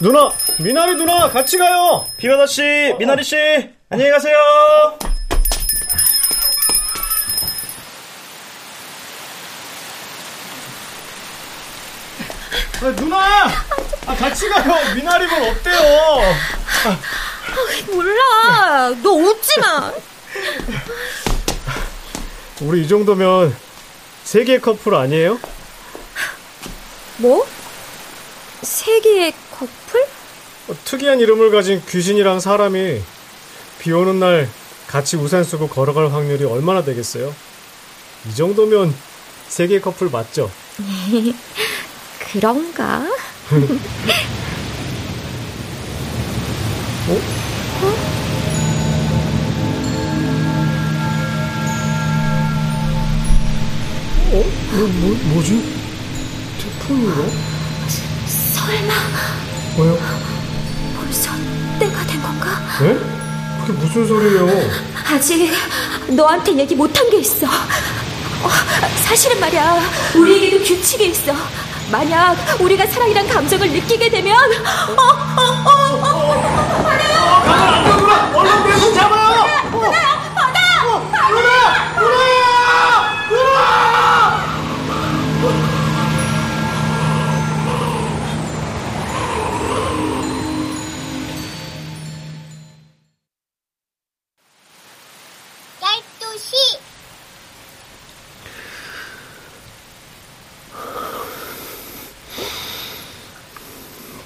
누나, 0.00 0.30
미나리 0.62 0.94
누나, 0.96 1.28
같이 1.30 1.58
가요! 1.58 2.04
피바다 2.18 2.46
씨, 2.46 2.62
미나리 2.98 3.24
씨, 3.24 3.36
안녕히 3.88 4.10
가세요! 4.10 4.36
아, 12.82 12.90
누나! 12.96 13.46
아, 14.06 14.16
같이 14.16 14.48
가요! 14.48 14.94
미나리면 14.94 15.50
어때요? 15.50 15.78
아, 16.86 16.98
몰라. 17.92 18.94
너 19.02 19.10
웃지 19.10 19.60
마. 19.60 19.92
우리 22.62 22.82
이 22.84 22.88
정도면 22.88 23.54
세계 24.24 24.58
커플 24.58 24.94
아니에요? 24.94 25.38
뭐? 27.18 27.46
세계의 28.62 29.34
커플? 29.50 30.02
어, 30.68 30.74
특이한 30.84 31.20
이름을 31.20 31.50
가진 31.50 31.82
귀신이랑 31.86 32.40
사람이 32.40 33.02
비 33.78 33.92
오는 33.92 34.18
날 34.20 34.48
같이 34.86 35.16
우산 35.16 35.44
쓰고 35.44 35.68
걸어갈 35.68 36.12
확률이 36.12 36.44
얼마나 36.44 36.82
되겠어요? 36.82 37.34
이 38.28 38.34
정도면 38.34 38.94
세계 39.48 39.80
커플 39.80 40.08
맞죠? 40.10 40.50
그런가? 42.32 42.98
어? 42.98 43.60
어? 54.32 54.44
뭐, 54.70 54.86
뭐, 54.86 55.16
뭐지? 55.34 55.60
태풍인가? 56.60 57.16
설마 58.28 58.94
뭐요? 59.76 59.98
벌써 60.96 61.32
때가 61.80 62.06
된 62.06 62.22
건가? 62.22 62.60
네? 62.80 62.96
그게 63.66 63.72
무슨 63.72 64.06
소리예요? 64.06 64.48
아직 65.12 65.50
너한테 66.10 66.56
얘기 66.58 66.76
못한 66.76 67.10
게 67.10 67.18
있어. 67.18 67.46
어, 67.46 68.48
사실은 69.04 69.40
말이야, 69.40 69.80
우리에게도 70.14 70.62
규칙이 70.64 71.08
있어. 71.08 71.34
만약 71.90 72.36
우리가 72.60 72.86
사랑이란 72.86 73.26
감정을 73.28 73.68
느끼게 73.72 74.10
되면, 74.10 74.36
어, 74.36 75.02
어, 75.02 75.42
어, 75.64 75.70
어, 76.02 76.34
누나! 77.98 78.38
얼른 78.38 78.64
내손 78.64 78.94
잡아요! 78.94 79.28
받아! 79.40 79.70
받아! 79.70 80.19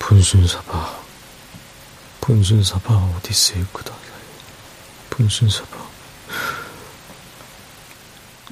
분신사바. 0.04 1.02
분신사바 2.20 3.16
오디세이 3.16 3.64
구다 3.72 3.94
분신사바. 5.08 5.76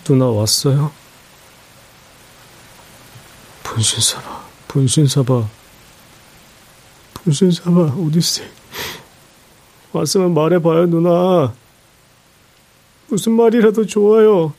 누나 0.05 0.26
왔어요? 0.30 0.90
분신사바 3.62 4.44
분신사바. 4.68 5.48
분신사바 7.12 7.80
오디세이 7.96 8.48
왔으면 9.92 10.32
말해봐요 10.32 10.86
누나. 10.86 11.53
무슨 13.09 13.32
말이라도 13.32 13.84
좋아요 13.84 14.55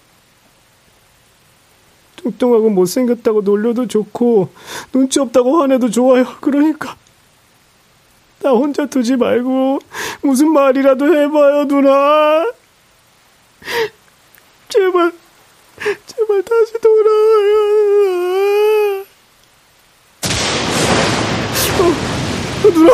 뚱뚱하고 2.23 2.69
못생겼다고 2.69 3.41
놀려도 3.41 3.87
좋고 3.87 4.49
눈치 4.91 5.19
없다고 5.19 5.61
화내도 5.61 5.89
좋아요. 5.89 6.25
그러니까 6.39 6.95
나 8.41 8.51
혼자 8.51 8.85
두지 8.85 9.17
말고 9.17 9.79
무슨 10.21 10.51
말이라도 10.51 11.05
해봐요, 11.05 11.67
누나. 11.67 12.51
제발, 14.69 15.11
제발 16.05 16.43
다시 16.43 16.73
돌아와요, 16.81 17.53
누나. 22.73 22.91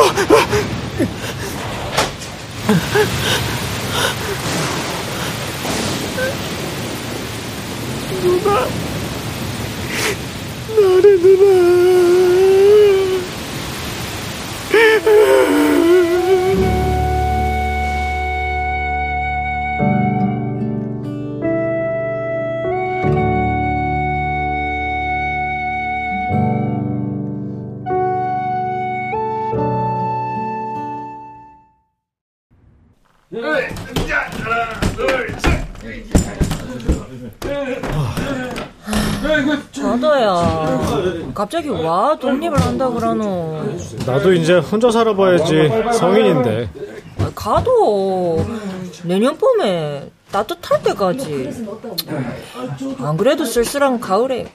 누나. 8.22 8.89
나를 10.90 11.20
누나. 11.20 11.70
자다야 39.72 41.30
갑자기 41.34 41.68
와 41.68 42.16
독립을 42.18 42.60
한다 42.60 42.88
그러노 42.90 43.62
나도 44.06 44.32
이제 44.32 44.58
혼자 44.58 44.90
살아봐야지 44.90 45.70
성인인데. 45.94 46.68
아, 47.18 47.30
가도 47.34 48.44
내년 49.04 49.36
봄에 49.36 50.10
따뜻할 50.32 50.82
때까지 50.82 51.66
안 52.98 53.16
그래도 53.16 53.44
쓸쓸한 53.44 54.00
가을에 54.00 54.52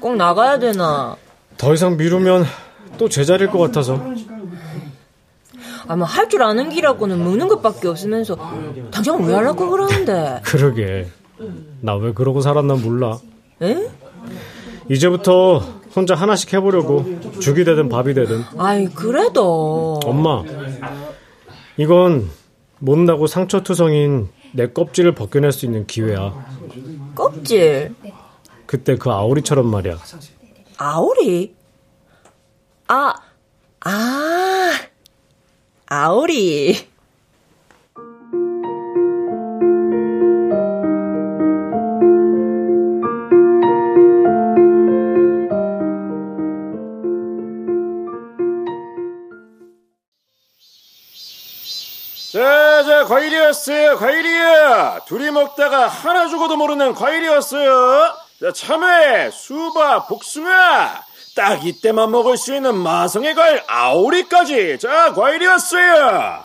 꼭 0.00 0.16
나가야 0.16 0.58
되나 0.58 1.16
더 1.56 1.74
이상 1.74 1.96
미루면 1.96 2.44
또 2.98 3.08
제자리일 3.08 3.50
것 3.50 3.58
같아서. 3.58 4.00
아마 5.88 6.04
할 6.04 6.28
줄 6.28 6.42
아는 6.42 6.68
기라고는 6.70 7.18
무는 7.18 7.48
것밖에 7.48 7.88
없으면서 7.88 8.36
당장 8.92 9.24
왜 9.24 9.34
하려고 9.34 9.68
그러는데? 9.70 10.40
그러게. 10.44 11.08
나 11.80 11.96
왜 11.96 12.12
그러고 12.12 12.40
살았나 12.40 12.74
몰라. 12.74 13.18
에? 13.62 13.88
이제부터 14.88 15.58
혼자 15.94 16.14
하나씩 16.14 16.52
해보려고. 16.52 17.04
죽이 17.40 17.64
되든 17.64 17.88
밥이 17.88 18.14
되든. 18.14 18.42
아이, 18.58 18.86
그래도. 18.86 20.00
엄마, 20.04 20.42
이건 21.76 22.30
못나고 22.78 23.26
상처투성인 23.26 24.28
내 24.52 24.68
껍질을 24.68 25.14
벗겨낼 25.14 25.52
수 25.52 25.66
있는 25.66 25.86
기회야. 25.86 26.34
껍질? 27.14 27.94
그때 28.66 28.96
그 28.96 29.10
아오리처럼 29.10 29.66
말이야. 29.66 29.98
아오리? 30.76 31.54
아, 32.88 33.14
아, 33.84 34.72
아오리. 35.86 36.76
자, 52.30 52.84
자, 52.84 53.04
과일이었어요, 53.06 53.96
과일이야. 53.96 55.00
둘이 55.06 55.32
먹다가 55.32 55.88
하나 55.88 56.28
죽어도 56.28 56.56
모르는 56.56 56.94
과일이었어요. 56.94 58.14
자, 58.40 58.52
참외, 58.52 59.32
수박, 59.32 60.06
복숭아. 60.06 61.02
딱 61.34 61.66
이때만 61.66 62.08
먹을 62.12 62.36
수 62.36 62.54
있는 62.54 62.76
마성의 62.76 63.34
과일 63.34 63.62
아오리까지. 63.66 64.78
자, 64.78 65.12
과일이었어요. 65.12 66.44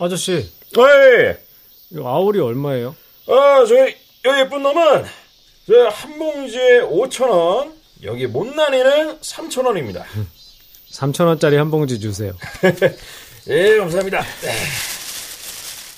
아저씨. 0.00 0.50
어이. 0.76 1.34
이 1.92 1.98
아오리 2.04 2.40
얼마예요? 2.40 2.96
아, 3.28 3.64
저기, 3.64 3.96
요 4.26 4.38
예쁜 4.40 4.64
놈은, 4.64 5.04
저, 5.68 5.88
한 5.90 6.18
봉지에 6.18 6.80
5천원. 6.80 7.72
여기 8.02 8.26
못난이는 8.26 9.20
3천원입니다. 9.20 10.02
3천원짜리 10.90 11.54
한 11.54 11.70
봉지 11.70 12.00
주세요. 12.00 12.32
예, 13.48 13.78
감사합니다. 13.78 14.22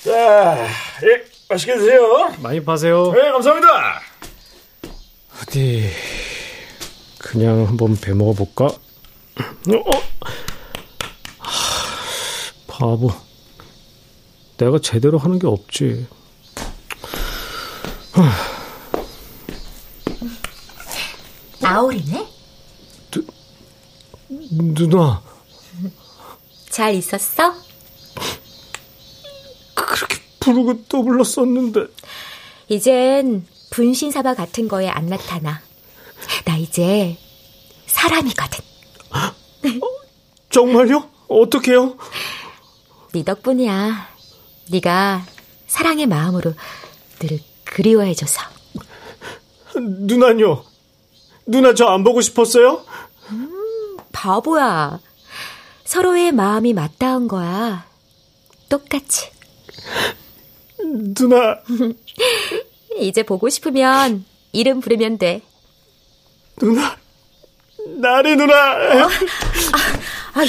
자, 0.05 0.67
예, 1.03 1.25
맛있게 1.49 1.75
드세요. 1.77 2.35
많이 2.39 2.65
파세요. 2.65 3.13
예, 3.17 3.31
감사합니다. 3.33 4.01
어디 5.43 5.91
그냥 7.19 7.67
한번 7.67 7.97
배 8.01 8.13
먹어볼까? 8.15 8.67
어? 8.67 9.91
하, 11.39 12.53
바보. 12.67 13.13
내가 14.57 14.79
제대로 14.79 15.19
하는 15.19 15.39
게 15.39 15.47
없지. 15.47 16.07
아오리네? 21.63 22.27
누나. 24.51 25.23
잘 26.75 26.93
있었어? 26.97 27.55
그렇게 29.77 30.17
부르고 30.41 30.83
또 30.89 31.05
불렀었는데. 31.05 31.87
이젠 32.69 33.47
분신사바 33.71 34.35
같은 34.35 34.67
거에 34.67 34.89
안 34.89 35.07
나타나. 35.07 35.63
나 36.45 36.57
이제 36.57 37.17
사람이거든. 37.87 38.59
정말요? 40.51 41.09
어떻게요? 41.29 41.97
네 43.13 43.23
덕분이야. 43.23 44.09
네가 44.73 45.25
사랑의 45.69 46.07
마음으로 46.09 46.55
늘 47.21 47.39
그리워해줘서. 47.65 48.41
누나요. 49.77 50.65
누나 51.47 51.73
저 51.75 51.87
안 51.87 52.03
보고 52.03 52.21
싶었어요? 52.21 52.85
음, 53.31 53.97
바보야. 54.11 54.99
서로의 55.85 56.33
마음이 56.33 56.73
맞닿은 56.73 57.29
거야. 57.29 57.87
똑같이. 58.69 59.31
누나. 60.79 61.59
이제 62.99 63.23
보고 63.23 63.49
싶으면 63.49 64.25
이름 64.53 64.81
부르면 64.81 65.19
돼. 65.19 65.43
누나. 66.57 66.97
나리 68.01 68.35
누나. 68.37 68.55
어? 68.55 69.09
아, 69.09 70.41
아, 70.41 70.45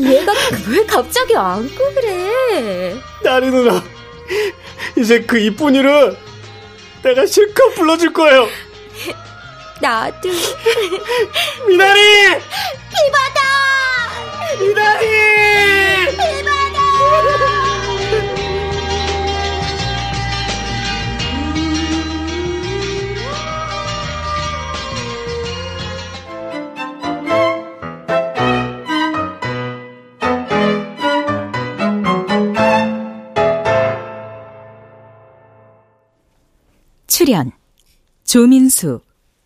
얘가 0.00 0.32
왜 0.68 0.84
갑자기 0.86 1.34
안고 1.36 1.94
그래? 1.94 2.96
나리 3.24 3.50
누나. 3.50 3.82
이제 4.96 5.20
그 5.22 5.38
이쁜 5.38 5.74
이름 5.74 6.16
내가 7.02 7.26
실컷 7.26 7.74
불러줄 7.74 8.12
거예요. 8.12 8.48
나도. 9.80 10.28
미나리! 11.68 12.00
비바다! 12.30 13.35
비바다! 14.58 14.96
출연 37.06 37.50
조민수, 38.24 39.00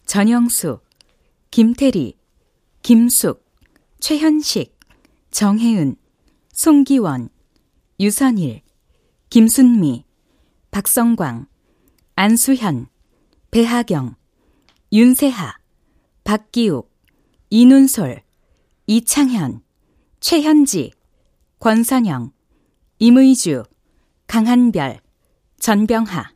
전영수, 0.04 0.80
김태리, 1.50 2.16
김숙, 2.82 3.44
최현식, 4.00 4.79
정혜은, 5.30 5.96
송기원, 6.52 7.28
유선일, 8.00 8.62
김순미, 9.30 10.04
박성광, 10.70 11.46
안수현, 12.16 12.88
배하경, 13.50 14.16
윤세하, 14.92 15.56
박기욱, 16.24 16.90
이눈솔, 17.50 18.22
이창현, 18.86 19.62
최현지, 20.18 20.92
권선영, 21.60 22.32
임의주, 22.98 23.62
강한별, 24.26 25.00
전병하. 25.60 26.32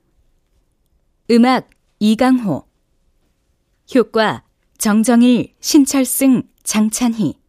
음악 1.31 1.69
이강호. 1.99 2.65
효과 3.95 4.45
정정일, 4.79 5.55
신철승, 5.61 6.43
장찬희 6.63 7.44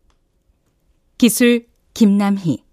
기술 1.18 1.66
김남희 1.94 2.66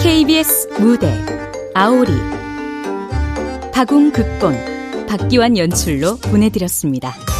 KBS 0.00 0.68
무대 0.80 1.12
아오리 1.74 2.10
박웅 3.72 4.10
극본 4.10 5.06
박기환 5.06 5.56
연출로 5.56 6.16
보내드렸습니다. 6.16 7.33